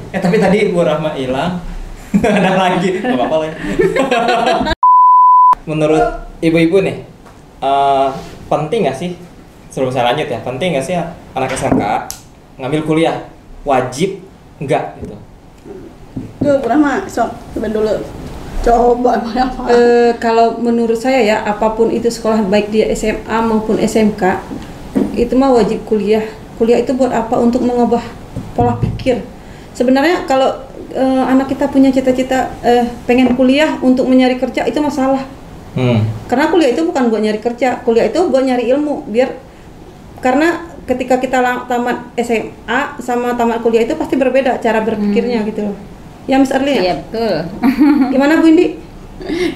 [0.08, 1.60] Eh tapi tadi Bu Rahma hilang.
[2.16, 2.96] Ada lagi.
[2.96, 3.54] Nggak apa-apa lah ya.
[5.70, 6.06] menurut
[6.40, 6.96] ibu-ibu nih
[7.60, 8.08] eh,
[8.48, 9.20] penting nggak sih?
[9.68, 10.40] Sebelum saya lanjut ya.
[10.40, 10.96] Penting nggak sih
[11.34, 11.82] anak SMK
[12.62, 13.26] ngambil kuliah
[13.66, 14.22] wajib
[14.62, 15.16] nggak gitu
[16.44, 17.94] Tuh, Rahma, sok, coba dulu.
[18.60, 19.16] Coba?
[19.72, 24.44] Eh, kalau menurut saya ya apa pun itu sekolah baik dia SMA maupun SMK
[25.16, 26.20] itu mah wajib kuliah.
[26.60, 27.40] Kuliah itu buat apa?
[27.40, 28.04] Untuk mengubah
[28.52, 29.24] pola pikir.
[29.72, 35.24] Sebenarnya kalau eh, anak kita punya cita-cita eh, pengen kuliah untuk mencari kerja itu masalah.
[35.72, 36.04] Hmm.
[36.28, 39.08] Karena kuliah itu bukan buat nyari kerja, kuliah itu buat nyari ilmu.
[39.08, 39.32] Biar
[40.20, 45.76] karena ketika kita tamat SMA sama tamat kuliah itu pasti berbeda cara berpikirnya gitu loh.
[46.24, 46.82] Ya Miss Arli ya?
[46.82, 47.36] Iya betul.
[48.12, 48.66] Gimana Bu Indi?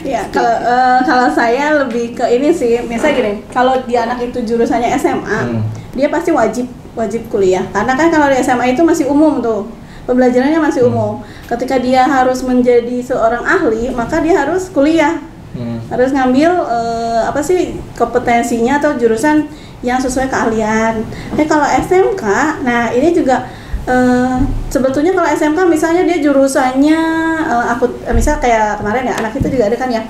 [0.06, 4.38] Ya, kalau eh, kalau saya lebih ke ini sih, misalnya gini, kalau dia anak itu
[4.46, 5.60] jurusannya SMA, Hmm.
[5.92, 7.66] dia pasti wajib wajib kuliah.
[7.74, 9.66] Karena kan kalau di SMA itu masih umum tuh,
[10.06, 10.94] pembelajarannya masih Hmm.
[10.94, 11.12] umum.
[11.50, 15.18] Ketika dia harus menjadi seorang ahli, maka dia harus kuliah,
[15.58, 15.82] Hmm.
[15.90, 19.50] harus ngambil eh, apa sih kompetensinya atau jurusan
[19.82, 21.06] yang sesuai keahlian.
[21.34, 22.24] Tapi kalau SMK,
[22.66, 23.46] nah ini juga
[23.86, 24.36] eh,
[24.68, 27.00] sebetulnya kalau SMK misalnya dia jurusannya
[27.46, 30.02] eh, aku eh, misal kayak kemarin ya anak itu juga ada kan ya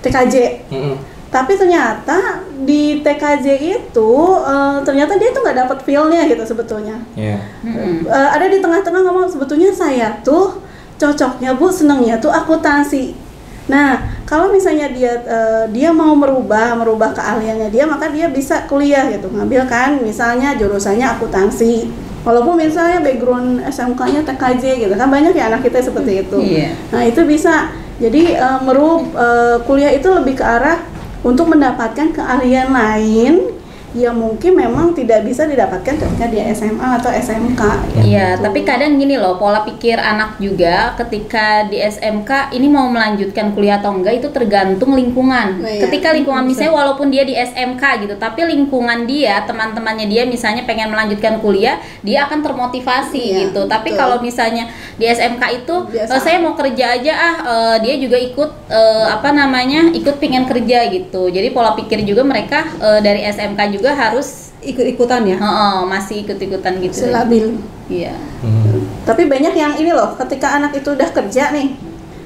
[0.00, 0.36] TKJ.
[0.72, 0.96] Hmm.
[1.30, 6.96] Tapi ternyata di TKJ itu eh, ternyata dia tuh nggak dapat feel-nya gitu sebetulnya.
[7.14, 7.38] Iya.
[7.64, 8.08] Mm-mm.
[8.08, 10.58] Eh, ada di tengah-tengah ngomong sebetulnya saya tuh
[11.00, 13.29] cocoknya bu senengnya tuh akuntansi.
[13.70, 19.06] Nah kalau misalnya dia eh, dia mau merubah merubah keahliannya dia maka dia bisa kuliah
[19.14, 21.88] gitu ngambil kan misalnya jurusannya akuntansi.
[22.20, 26.36] Walaupun misalnya background SMK-nya TKJ gitu kan banyak ya anak kita seperti itu.
[26.36, 26.76] Iya.
[26.92, 27.72] Nah itu bisa.
[28.00, 30.82] Jadi eh, merub eh, kuliah itu lebih ke arah
[31.22, 33.59] untuk mendapatkan keahlian lain
[33.90, 37.60] yang mungkin memang tidak bisa didapatkan ketika dia SMA atau SMK.
[38.06, 38.46] Iya, gitu.
[38.46, 43.82] tapi kadang gini loh, pola pikir anak juga ketika di SMK ini mau melanjutkan kuliah
[43.82, 45.58] atau enggak itu tergantung lingkungan.
[45.58, 45.82] Nah, iya.
[45.82, 50.94] Ketika lingkungan misalnya walaupun dia di SMK gitu, tapi lingkungan dia, teman-temannya dia misalnya pengen
[50.94, 53.66] melanjutkan kuliah, dia akan termotivasi Iya, gitu.
[53.66, 53.98] Tapi betul.
[53.98, 56.12] kalau misalnya di SMK itu Biasa.
[56.14, 59.90] "Eh, saya mau kerja aja ah, eh, dia juga ikut eh, apa namanya?
[59.90, 61.26] ikut pengen kerja gitu.
[61.32, 65.40] Jadi pola pikir juga mereka eh, dari SMK juga harus Ikut-ikutan ya?
[65.40, 67.08] Oh, masih ikut-ikutan gitu.
[67.08, 67.56] Selabil.
[67.88, 68.12] Iya.
[68.44, 68.84] Hmm.
[69.08, 71.72] Tapi banyak yang ini loh, ketika anak itu udah kerja nih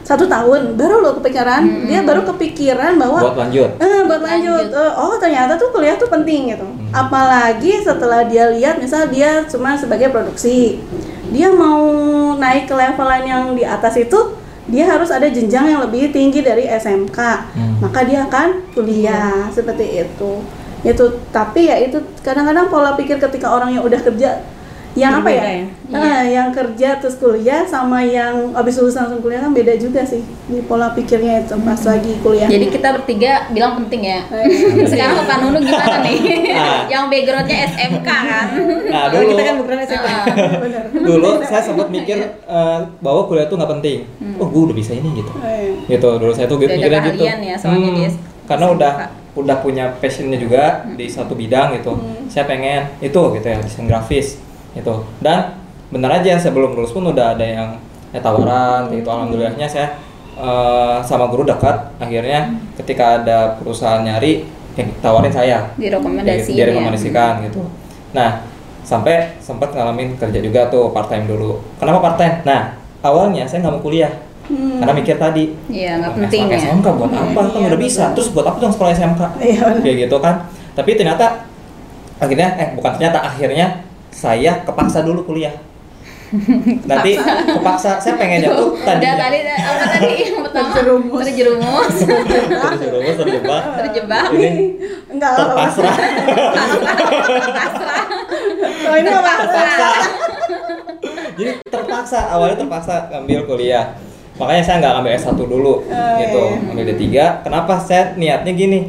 [0.05, 3.71] satu tahun, baru loh kepikiran, dia baru kepikiran bahwa Buat lanjut.
[3.81, 4.67] Eh, buat lanjut.
[4.69, 4.77] Lanjut.
[4.77, 6.67] Eh, oh, ternyata tuh kuliah tuh penting gitu.
[6.93, 10.83] Apalagi setelah dia lihat misal dia cuma sebagai produksi.
[11.33, 11.81] Dia mau
[12.37, 14.37] naik ke levelan yang di atas itu,
[14.69, 17.19] dia harus ada jenjang yang lebih tinggi dari SMK.
[17.57, 17.81] Hmm.
[17.81, 20.45] Maka dia akan kuliah seperti itu.
[20.85, 24.45] Itu tapi ya itu kadang-kadang pola pikir ketika orang yang udah kerja
[24.95, 25.67] yang apa Berbeda ya?
[25.91, 25.99] ya?
[25.99, 30.23] Eh, yang kerja terus kuliah sama yang habis lulus langsung kuliah kan beda juga sih
[30.47, 32.47] di pola pikirnya itu pas lagi kuliah.
[32.47, 34.23] Jadi kita bertiga bilang penting ya.
[34.31, 34.47] Eh,
[34.95, 36.19] Sekarang Pak Nunu gimana nih?
[36.55, 36.87] Ah.
[36.95, 38.47] Yang backgroundnya SMK kan?
[38.87, 39.75] Nah, dulu kita kan bukan.
[39.75, 40.25] Ah.
[40.63, 40.85] benar.
[40.95, 42.17] dulu saya sempat mikir
[42.47, 43.99] eh, bahwa kuliah itu nggak penting.
[44.39, 45.33] Oh, gue udah bisa ini gitu.
[45.43, 47.27] Eh, Gitu dulu saya tuh mikirnya gitu.
[47.27, 48.11] ya, soalnya dia
[48.47, 48.77] karena SMK.
[48.79, 48.93] udah
[49.35, 51.99] udah punya passionnya juga di satu bidang gitu.
[52.31, 54.39] Saya pengen itu gitu ya desain grafis
[54.75, 55.07] gitu.
[55.19, 55.59] Dan
[55.91, 57.71] bener aja sebelum lulus pun udah ada yang
[58.15, 59.07] ya, tawaran gitu.
[59.11, 59.99] Alhamdulillahnya saya
[60.39, 61.99] eh, sama guru dekat.
[61.99, 65.61] Akhirnya ketika ada perusahaan nyari yang tawarin saya ya.
[66.67, 67.63] direkomendasikan gitu.
[68.15, 68.43] Nah,
[68.83, 71.63] sampai sempat ngalamin kerja juga tuh part time dulu.
[71.79, 72.43] Kenapa part time?
[72.47, 74.13] Nah, awalnya saya nggak mau kuliah.
[74.45, 76.59] Karena mikir tadi, Iya, nggak "Oh, penting SMK, ya.
[76.69, 77.41] SMK buat apa?
[77.47, 78.03] Kan iya, udah bisa.
[78.05, 78.15] betul.
[78.15, 79.23] Terus buat apa dong sekolah SMK?
[79.43, 79.61] Iya.
[79.81, 80.35] Kayak gitu kan.
[80.73, 81.27] Tapi ternyata
[82.17, 83.67] akhirnya eh bukan ternyata akhirnya
[84.09, 85.55] saya kepaksa dulu kuliah.
[86.91, 87.15] Nanti
[87.47, 90.73] kepaksa saya pengennya tuh Udah tadinya tadi apa tadi yang pertama?
[90.75, 91.23] Terjerumus.
[91.23, 91.95] Terjerumus.
[92.75, 93.63] terjerumus terjebak.
[93.79, 94.25] Terjebak.
[94.31, 94.51] Ini
[95.09, 95.97] enggak terpasrah.
[97.55, 98.03] Pasrah.
[98.85, 99.61] Oh, ini terpaksa
[101.35, 103.95] jadi terpaksa awalnya terpaksa ngambil kuliah
[104.35, 106.43] makanya saya nggak ngambil S1 dulu Oh, gitu.
[106.45, 106.63] iya.
[106.65, 107.03] ngambil D3
[107.43, 107.75] kenapa?
[107.79, 108.81] Saya niatnya gini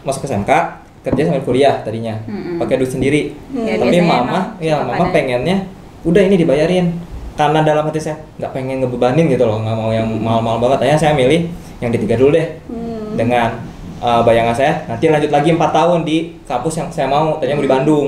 [0.00, 0.50] masuk SMK
[0.98, 2.16] kerja sambil kuliah tadinya.
[2.24, 2.56] Mm-mm.
[2.56, 3.32] pakai duit sendiri.
[3.50, 5.64] Ya, tapi mama ya mama pengennya
[6.02, 6.92] udah ini dibayarin.
[7.32, 10.78] Karena dalam hati saya nggak pengen ngebebanin gitu loh nggak mau yang mahal-mahal banget.
[10.82, 11.46] Akhirnya saya milih
[11.78, 12.46] yang D3 dulu deh.
[12.66, 13.14] Hmm.
[13.14, 13.50] dengan
[13.98, 17.38] uh, bayangan saya nanti lanjut lagi empat tahun di kampus yang saya mau.
[17.38, 18.06] Tadinya mau di Bandung.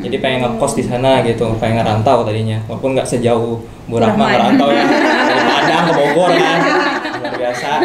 [0.00, 2.56] Jadi pengen ngekos di sana gitu pengen ngerantau tadinya.
[2.64, 4.32] Walaupun nggak sejauh Bu Rahma.
[4.32, 4.84] ngerantau ya
[5.60, 6.58] Padang ke Bogor kan?
[7.20, 7.70] Luar biasa.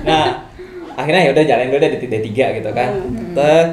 [0.00, 0.50] Nah
[0.96, 2.28] akhirnya ya udah jalan dulu deh di D3
[2.60, 2.88] gitu kan.
[3.32, 3.66] Tek.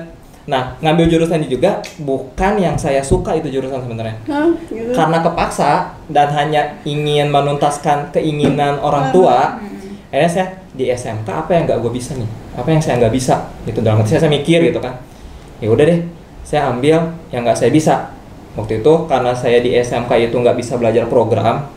[0.48, 4.16] nah ngambil jurusan ini juga bukan yang saya suka itu jurusan sebenarnya.
[4.32, 4.96] Hah, gitu.
[4.96, 9.60] karena kepaksa dan hanya ingin menuntaskan keinginan orang tua
[10.08, 12.30] akhirnya saya di SMK apa yang nggak gue bisa nih?
[12.56, 13.52] Apa yang saya nggak bisa?
[13.68, 14.96] Gitu dalam hati saya, saya mikir gitu kan.
[15.60, 16.00] Ya udah deh
[16.48, 18.16] saya ambil yang nggak saya bisa.
[18.56, 21.68] Waktu itu karena saya di SMK itu nggak bisa belajar program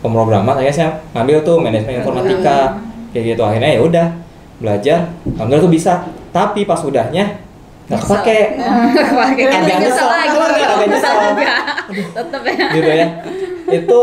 [0.00, 2.78] pemrograman akhirnya saya ngambil tuh manajemen informatika
[3.10, 3.42] kayak gitu.
[3.44, 4.06] Akhirnya ya udah
[4.58, 4.98] belajar.
[5.24, 5.92] Alhamdulillah tuh bisa.
[6.28, 7.40] Tapi pas udahnya
[7.88, 8.38] nggak kepake.
[9.18, 10.08] Pakai Agak nyesel.
[10.08, 11.14] Agak nyesel.
[11.32, 11.54] juga.
[11.88, 12.66] Tetep ya.
[12.76, 13.06] gitu ya.
[13.68, 14.02] Itu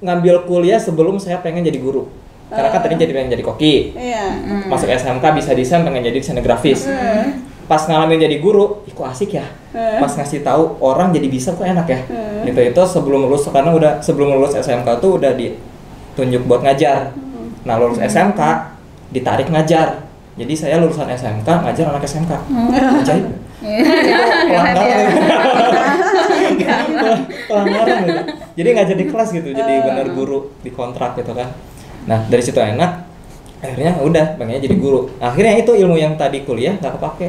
[0.00, 2.08] ngambil kuliah sebelum saya pengen jadi guru.
[2.50, 3.94] Karena kan tadi jadi pengen jadi koki.
[3.94, 4.26] Iya.
[4.66, 6.82] masuk SMK bisa desain pengen jadi desainer grafis
[7.70, 9.46] pas ngalamin jadi guru ih kok asik ya?
[9.70, 12.02] Pas ngasih tahu orang jadi bisa kok enak ya?
[12.42, 17.14] Gitu itu sebelum lulus karena udah sebelum lulus SMK tuh udah ditunjuk buat ngajar.
[17.62, 18.40] Nah lulus SMK
[19.14, 20.02] ditarik ngajar.
[20.34, 22.32] Jadi saya lulusan SMK ngajar anak SMK
[23.06, 23.38] ajaib
[24.50, 25.06] pelanggaran.
[27.46, 27.98] Pelanggaran.
[28.02, 28.22] Gitu
[28.58, 31.54] jadi ngajar di kelas gitu jadi benar guru di kontrak gitu kan.
[32.10, 33.09] Nah dari situ enak
[33.60, 37.28] akhirnya udah pengennya jadi guru akhirnya itu ilmu yang tadi kuliah nggak kepake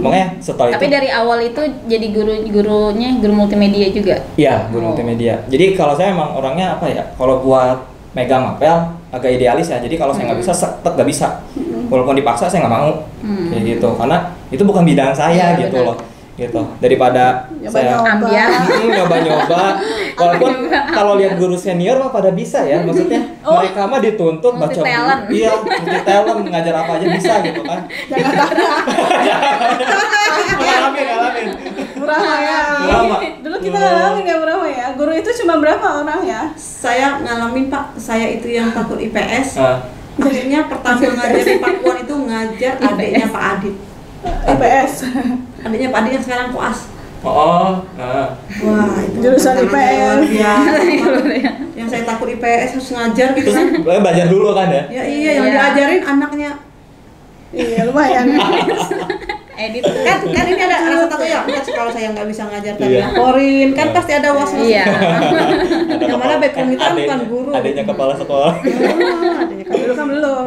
[0.00, 4.16] makanya setelah Tapi itu dari awal itu jadi guru gurunya guru multimedia juga.
[4.32, 4.88] Iya, guru Oh.
[4.96, 5.44] multimedia.
[5.44, 7.04] Jadi kalau saya emang orangnya apa ya?
[7.14, 7.84] Kalau buat
[8.16, 8.72] megang apel
[9.12, 9.76] agak idealis ya.
[9.76, 11.44] Jadi kalau saya nggak bisa, tetap nggak bisa.
[11.92, 12.90] Walaupun dipaksa saya nggak mau.
[13.20, 13.52] Hmm.
[13.52, 13.88] Kayak gitu.
[13.92, 14.16] Karena
[14.48, 15.88] itu bukan bidang saya Iya, gitu benar.
[15.92, 15.96] loh.
[16.40, 16.56] Gitu.
[16.80, 18.08] Daripada saya Nyoba-nyoba.
[18.16, 18.48] Ambiar.
[18.80, 19.62] Hmm, nyoba-nyoba.
[20.16, 20.52] Walaupun
[20.90, 22.80] kalau lihat guru senior mah pada bisa ya.
[22.86, 23.56] Maksudnya Oh.
[23.56, 25.20] mereka mah dituntut baca talent.
[25.24, 25.40] buku.
[25.40, 27.80] Iya, multi talent ngajar apa aja bisa gitu kan.
[30.60, 31.46] ngalamin, ngalamin.
[31.96, 32.60] Murah ya.
[33.40, 34.86] Dulu kita ngalamin ya murah ya.
[34.96, 36.40] Guru itu cuma berapa orang ya?
[36.56, 39.56] Saya ngalamin Pak, saya itu yang takut IPS.
[40.20, 43.74] Akhirnya pertama ngajar di Pakuan itu ngajar adiknya Pak Adit.
[44.20, 44.92] IPS.
[45.60, 46.78] Adiknya Pak yang sekarang koas.
[47.20, 48.32] Oh, ah.
[48.64, 49.68] Wah, itu Jurusan IPS.
[49.68, 50.72] luar biasa.
[51.78, 54.00] yang saya takut IPS harus ngajar gitu Terus kan.
[54.00, 54.82] belajar dulu kan ya?
[54.88, 55.52] Ya iya, yang Iya.
[55.54, 56.50] diajarin anaknya.
[57.50, 58.24] Iya lumayan.
[59.60, 59.84] Edit.
[59.84, 61.44] Kan kan ini ada rasa takut ya.
[61.44, 63.04] Enggak kalau saya nggak bisa ngajar tadi Iya.
[63.12, 63.94] laporin, kan Iya.
[63.94, 64.64] pasti ada was-was.
[64.64, 64.84] Iya.
[64.88, 67.50] Ada Yang mana background kita bukan guru.
[67.52, 68.52] Adiknya kepala sekolah.
[68.64, 69.76] Ah, adiknya kan.
[69.76, 70.44] Dulu kan belum.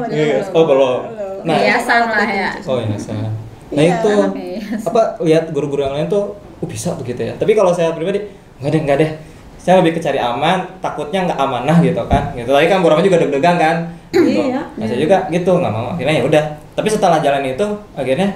[0.58, 1.00] Oh, belum.
[1.46, 2.50] Nah, Biasa lah ya.
[2.66, 3.30] oh iya saya.
[3.74, 3.94] Nah Iya.
[3.98, 4.62] itu Iya.
[4.86, 7.34] apa lihat guru-guru yang lain tuh oh, bisa tuh gitu ya.
[7.36, 8.24] Tapi kalau saya pribadi
[8.62, 9.12] nggak deh nggak deh.
[9.58, 12.36] Saya lebih ke cari aman, takutnya nggak amanah gitu kan.
[12.36, 12.52] Gitu.
[12.52, 13.76] Tapi kan borongnya juga deg-degan kan.
[14.12, 14.52] Gitu.
[14.52, 14.62] Iya.
[14.76, 15.96] Nah, saya juga gitu nggak mau.
[15.96, 16.44] Akhirnya ya udah.
[16.74, 18.36] Tapi setelah jalan itu akhirnya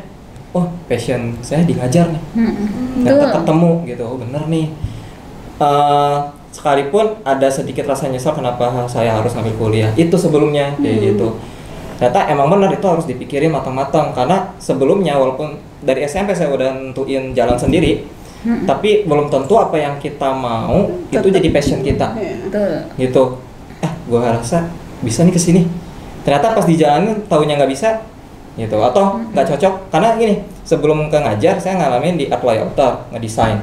[0.56, 2.24] oh passion saya di ngajar nih.
[2.34, 3.04] Hmm.
[3.04, 4.68] ternyata ketemu gitu oh bener nih
[5.58, 6.18] Eh,
[6.54, 11.34] sekalipun ada sedikit rasa nyesal kenapa saya harus ngambil kuliah itu sebelumnya kayak gitu
[11.98, 14.14] ternyata emang benar itu harus dipikirin matang-matang.
[14.14, 18.18] Karena sebelumnya walaupun dari SMP saya udah nentuin jalan sendiri
[18.64, 22.16] tapi belum tentu apa yang kita mau itu jadi passion kita.
[22.16, 22.36] Iya.
[22.48, 22.74] Betul.
[23.02, 23.24] gitu.
[23.84, 24.70] Eh gua rasa
[25.04, 25.62] bisa nih ke sini.
[26.24, 28.06] Ternyata pas di jalan taunya nggak bisa
[28.56, 28.78] gitu.
[28.80, 29.74] Atau nggak cocok.
[29.92, 33.60] Karena gini sebelum ke ngajar saya ngalamin di apply outer ngedesain.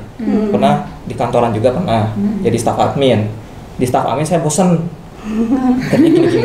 [0.53, 2.13] Pernah di kantoran juga pernah
[2.45, 3.31] jadi staff admin.
[3.81, 4.85] Di staff admin saya bosen.
[5.89, 6.45] Kerja gini gini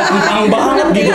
[0.00, 1.12] gampang banget gitu.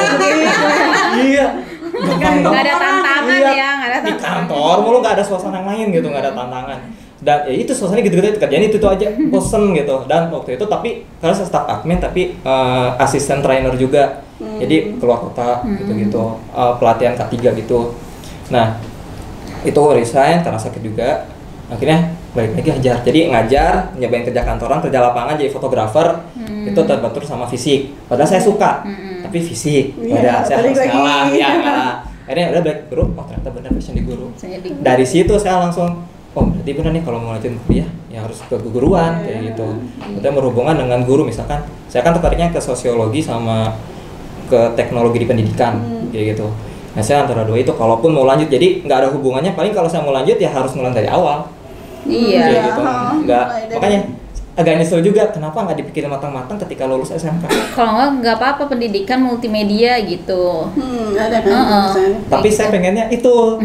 [1.16, 1.48] Iya.
[1.96, 2.60] Gampang Gak banget.
[2.60, 3.50] Ada tantangan Iya.
[3.52, 4.24] ya, gak ada di tantangan.
[4.46, 6.80] kantor mulu nggak ada suasana yang lain gitu nggak ada tantangan.
[7.16, 9.96] Dan ya itu suasana gitu-gitu kerjaan itu itu aja bosen gitu.
[10.06, 14.22] Dan waktu itu tapi karena saya staff admin tapi eh, asisten trainer juga.
[14.36, 16.24] Jadi keluar kota gitu-gitu.
[16.52, 17.96] Eh, pelatihan K3 gitu.
[18.52, 18.76] Nah
[19.64, 21.26] itu resign karena sakit juga
[21.68, 22.00] akhirnya
[22.32, 22.96] balik lagi ngajar.
[23.02, 26.08] Jadi ngajar nyobain kerja kantoran kerja lapangan jadi fotografer
[26.66, 27.94] itu terbentur sama fisik.
[28.06, 29.24] Padahal saya suka Hmm.
[29.24, 29.98] tapi fisik.
[29.98, 31.50] Iya, udah saya harus ngalah ya
[32.26, 34.34] akhirnya udah balik guru oh ternyata benar passion di guru
[34.80, 38.56] dari situ saya langsung oh berarti benar nih kalau mau lanjutin kuliah ya harus ke
[38.56, 39.24] keguruan Iya.
[39.24, 39.68] kayak gitu.
[40.18, 43.78] Kita berhubungan dengan guru misalkan saya kan tertariknya ke sosiologi sama
[44.46, 46.10] ke teknologi di pendidikan Hmm.
[46.10, 46.50] kayak gitu
[46.96, 50.02] nah saya antara dua itu kalaupun mau lanjut jadi nggak ada hubungannya paling kalau saya
[50.02, 51.44] mau lanjut ya harus mulai dari awal
[52.06, 52.42] Iya.
[52.46, 52.82] kayak gitu
[53.22, 54.00] nggak makanya
[54.56, 57.44] agak nyesel juga kenapa nggak dipikirin matang-matang ketika lulus SMK
[57.76, 60.72] Kalau nggak nggak apa-apa pendidikan multimedia gitu.
[60.72, 61.84] Hmm, ada kan Heeh.
[61.92, 62.12] jurusan.
[62.32, 63.36] tapi saya pengennya itu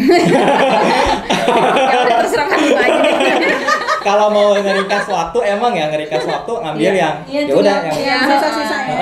[1.86, 2.98] ya udah terserah kamu aja
[3.38, 3.54] deh.
[4.06, 6.94] kalau mau ngeringkas waktu emang ya ngeringkas waktu ngambil Iya.
[6.96, 8.94] yang Iya, ya udah yang Iya, Sisa-sisanya.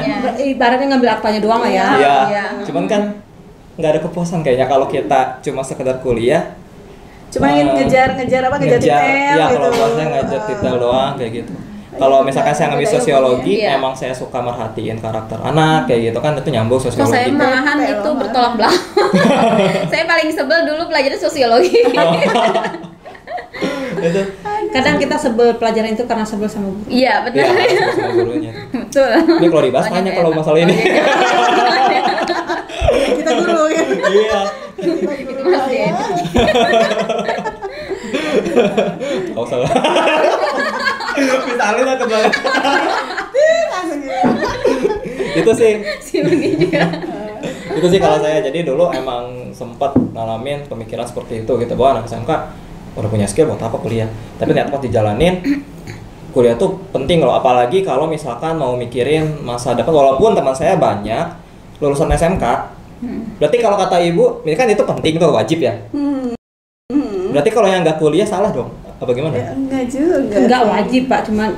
[0.00, 0.16] Iya.
[0.48, 1.86] Ibaratnya ngambil apanya doang lah ya.
[1.92, 2.14] Iya.
[2.30, 2.44] Iya.
[2.64, 3.02] Cuman kan
[3.80, 6.52] nggak ada kepuasan kayaknya kalau kita cuma sekedar kuliah.
[7.30, 9.66] Cuma eh, ingin ngejar-ngejar apa ngejar detail ya gitu.
[9.66, 10.46] kalau saya ngejar Ah.
[10.46, 11.52] detail doang kayak gitu.
[11.92, 13.76] Kalau misalkan saya ngambil sosiologi, Iya.
[13.76, 17.34] emang saya suka merhatiin karakter anak kayak gitu kan itu nyambung Kok saya sosiologi.
[17.34, 18.84] malahan itu bertolak belakang.
[19.90, 21.76] saya paling sebel dulu belajar sosiologi.
[24.00, 24.22] itu
[24.70, 26.86] Kadang kita sebel pelajaran itu karena sebel sama guru.
[26.86, 27.42] Iya betul.
[27.42, 28.52] ya harus sama gurunya.
[28.70, 29.10] betul.
[29.36, 30.76] Ini kalau dibahas Banyak ya, kalau masalah ini.
[33.12, 33.59] Kita guru gitu.
[33.90, 34.40] Iya.
[34.78, 35.90] Itu ya.
[39.34, 39.70] Kau salah.
[41.16, 41.94] Misalnya.
[43.70, 44.28] Langsung gitu.
[45.30, 45.72] Itu sih
[46.02, 46.82] Si juga.
[47.70, 52.10] itu sih kalau saya jadi dulu emang sempat ngalamin pemikiran seperti itu gitu bahwa anak
[52.10, 52.28] SMK
[52.98, 55.40] udah punya skill buat apa kuliah tapi ternyata pas dijalanin
[56.34, 61.32] kuliah tuh penting loh apalagi kalau misalkan mau mikirin masa depan walaupun teman saya banyak
[61.78, 62.44] lulusan SMK
[63.36, 66.36] berarti kalau kata ibu ini kan itu penting tuh wajib ya Hmm.
[66.88, 67.32] Hmm.
[67.32, 70.36] berarti kalau yang nggak kuliah salah dong apa gimana Ya, enggak juga.
[70.36, 71.56] Enggak wajib pak, cuman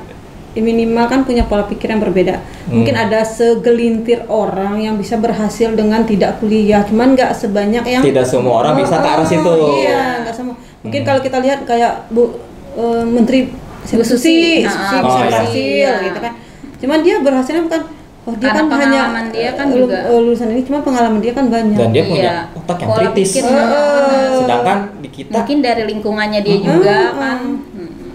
[0.53, 2.39] minimal kan punya pola pikir yang berbeda.
[2.69, 3.05] Mungkin Hmm.
[3.05, 8.63] ada segelintir orang yang bisa berhasil dengan tidak kuliah, cuman nggak sebanyak yang tidak semua
[8.63, 10.53] orang bisa ke arah Oh, situ Iya, nggak sama.
[10.83, 11.09] Mungkin Hmm.
[11.09, 12.37] kalau kita lihat kayak Bu
[12.73, 13.51] eh, Menteri
[13.83, 14.07] Susi.
[14.07, 15.27] Susi, Susi oh, bisa iya.
[15.27, 15.59] berhasil
[15.91, 15.93] Iya.
[16.07, 16.33] gitu kan.
[16.79, 17.83] Cuman dia berhasilnya bukan
[18.23, 19.99] Oh dia Karena kan hanya pengalaman dia kan eh, juga.
[20.01, 21.75] eh, lulusan ini cuma pengalaman dia kan banyak.
[21.75, 22.39] dan dia punya Iya.
[22.55, 24.31] otak yang Pola kritis pikir, benar.
[24.33, 26.67] sedangkan di kita mungkin dari lingkungannya dia Hmm.
[26.69, 27.19] juga Hmm.
[27.19, 27.39] kan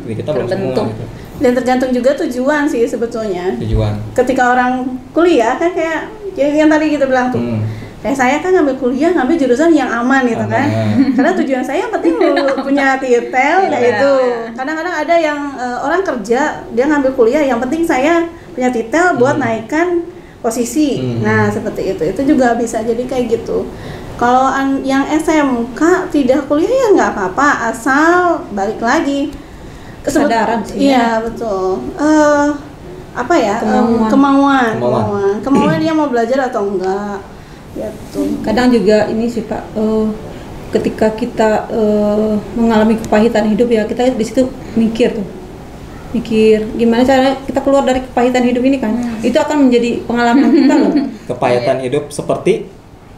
[0.02, 0.86] di kita belum semua terbentuk.
[0.90, 1.04] gitu
[1.38, 3.46] Dan tergantung juga tujuan sih sebetulnya.
[3.58, 4.72] tujuan Ketika orang
[5.12, 7.38] kuliah kan kayak yang, yang tadi kita bilang tuh.
[7.38, 7.62] Hmm.
[7.98, 10.66] Kayak saya kan ngambil kuliah ngambil jurusan yang aman gitu kan.
[10.66, 11.14] Aman.
[11.14, 12.16] Karena tujuan saya yang penting
[12.66, 13.30] punya titel
[13.62, 13.70] Iya.
[13.70, 14.14] ya itu.
[14.56, 16.42] Kadang-kadang ada yang eh, orang kerja
[16.72, 18.24] dia ngambil kuliah yang penting saya
[18.58, 19.44] punya titel buat Hmm.
[19.44, 19.88] naikkan
[20.40, 20.98] posisi.
[20.98, 21.22] Hmm.
[21.22, 22.02] Nah, seperti itu.
[22.04, 23.70] Itu juga bisa jadi kayak gitu.
[24.18, 25.78] Kalau an- yang SMK
[26.10, 29.30] tidak kuliah ya nggak apa-apa asal balik lagi
[30.02, 31.84] Kesadaran sih, Iya, betul.
[31.96, 32.50] Eh
[33.14, 33.60] apa ya?
[33.60, 34.10] em, Kemauan.
[34.10, 35.04] kemauan, Kemauan.
[35.04, 35.36] kemauan.
[35.44, 37.20] Kemauan dia mau belajar atau enggak.
[37.78, 38.42] Gitu.
[38.42, 40.06] kadang juga ini sih pak eh,
[40.74, 45.22] ketika kita eh, mengalami kepahitan hidup ya kita di situ mikir tuh
[46.10, 50.74] mikir gimana caranya kita keluar dari kepahitan hidup ini kan itu akan menjadi pengalaman kita
[50.74, 50.92] loh
[51.30, 52.72] kepahitan hidup seperti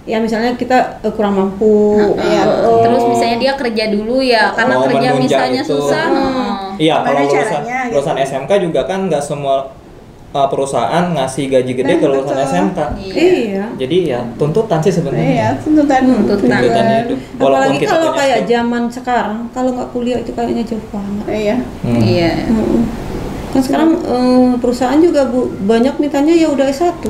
[0.04, 2.78] ya misalnya kita eh, kurang mampu Iya, eh, betul.
[2.82, 5.70] terus misalnya dia kerja dulu ya karena Oh, kerja menunjang misalnya itu.
[5.72, 6.18] susah Hmm.
[6.18, 6.54] oh.
[6.78, 7.94] iya kalau lulusan caranya, gitu.
[7.94, 9.56] lulusan SMK juga kan nggak semua
[10.32, 12.50] uh, perusahaan ngasih gaji gede Nah, ke lulusan betul.
[12.50, 16.02] SMK iya jadi ya tuntutan sih sebenarnya Iya, tuntutan.
[16.06, 16.50] Tuntutan.
[16.60, 20.86] tuntutan hidup walaupun apalagi kita kalau kayak zaman sekarang kalau nggak kuliah itu kayaknya jauh
[20.90, 21.56] banget Iya.
[21.82, 22.00] Hmm.
[22.00, 22.82] iya Mm-mm.
[23.50, 27.02] kan sekarang eh, perusahaan juga bu banyak mintanya ya udah S1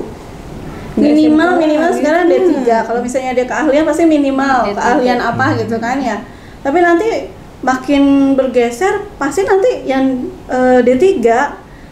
[0.90, 2.52] Nggak Minimal minimal sekarang D3.
[2.84, 4.76] Kalau misalnya dia keahlian pasti minimal D3.
[4.76, 6.18] keahlian apa gitu kan ya.
[6.60, 8.04] Tapi nanti makin
[8.34, 11.24] bergeser pasti nanti yang eh, D3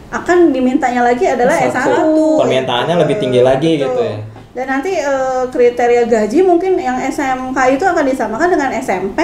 [0.09, 1.75] akan dimintanya lagi adalah S1.
[1.75, 2.15] S1.
[2.39, 4.17] Permintaannya lebih tinggi lagi gitu ya.
[4.51, 9.19] Dan nanti eh, kriteria gaji mungkin yang SMK itu akan disamakan dengan SMP.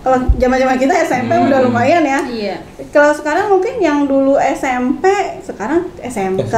[0.00, 1.48] Kalau zaman-zaman kita SMP Hmm.
[1.48, 2.20] udah lumayan ya.
[2.24, 2.56] iya
[2.90, 5.04] Kalau sekarang mungkin yang dulu SMP,
[5.40, 6.54] sekarang SMK.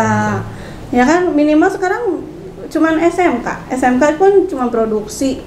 [0.90, 2.26] Ya kan minimal sekarang
[2.66, 3.46] cuman SMK.
[3.70, 5.42] SMK pun cuma produksi.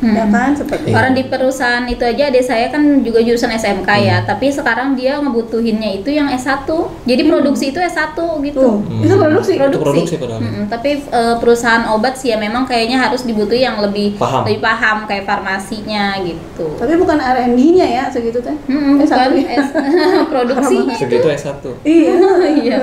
[0.00, 0.30] Ya Hmm.
[0.30, 0.90] kan seperti.
[0.90, 4.26] Orang di perusahaan itu aja adik saya kan juga jurusan SMK ya, Hmm.
[4.26, 6.70] tapi sekarang dia ngebutuhinnya itu yang S1.
[7.02, 8.62] Jadi produksi itu S1 gitu.
[8.78, 9.00] Hmm.
[9.00, 9.52] itu produksi.
[9.54, 10.38] Itu produksi padahal.
[10.38, 14.42] Mm-mm, tapi eh, perusahaan obat sih ya memang kayaknya harus dibutuhi yang lebih Paham.
[14.42, 16.66] lebih paham kayak farmasinya gitu.
[16.74, 18.54] Tapi bukan R&D-nya ya segitu teh.
[18.64, 19.58] Mm-mm, S1 bukan ya.
[19.58, 19.74] S-
[20.30, 21.00] produksinya itu.
[21.00, 22.12] segitu S1 Iya.
[22.60, 22.78] Iya.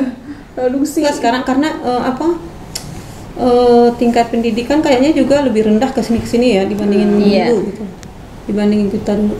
[0.51, 0.99] Produksi.
[1.01, 2.27] Nggak, sekarang karena eh, apa
[3.37, 7.45] eh, tingkat pendidikan kayaknya juga lebih rendah ke sini sini ya dibandingin Iya.
[7.49, 7.83] dulu gitu.
[8.45, 9.35] Dibandingin kita dulu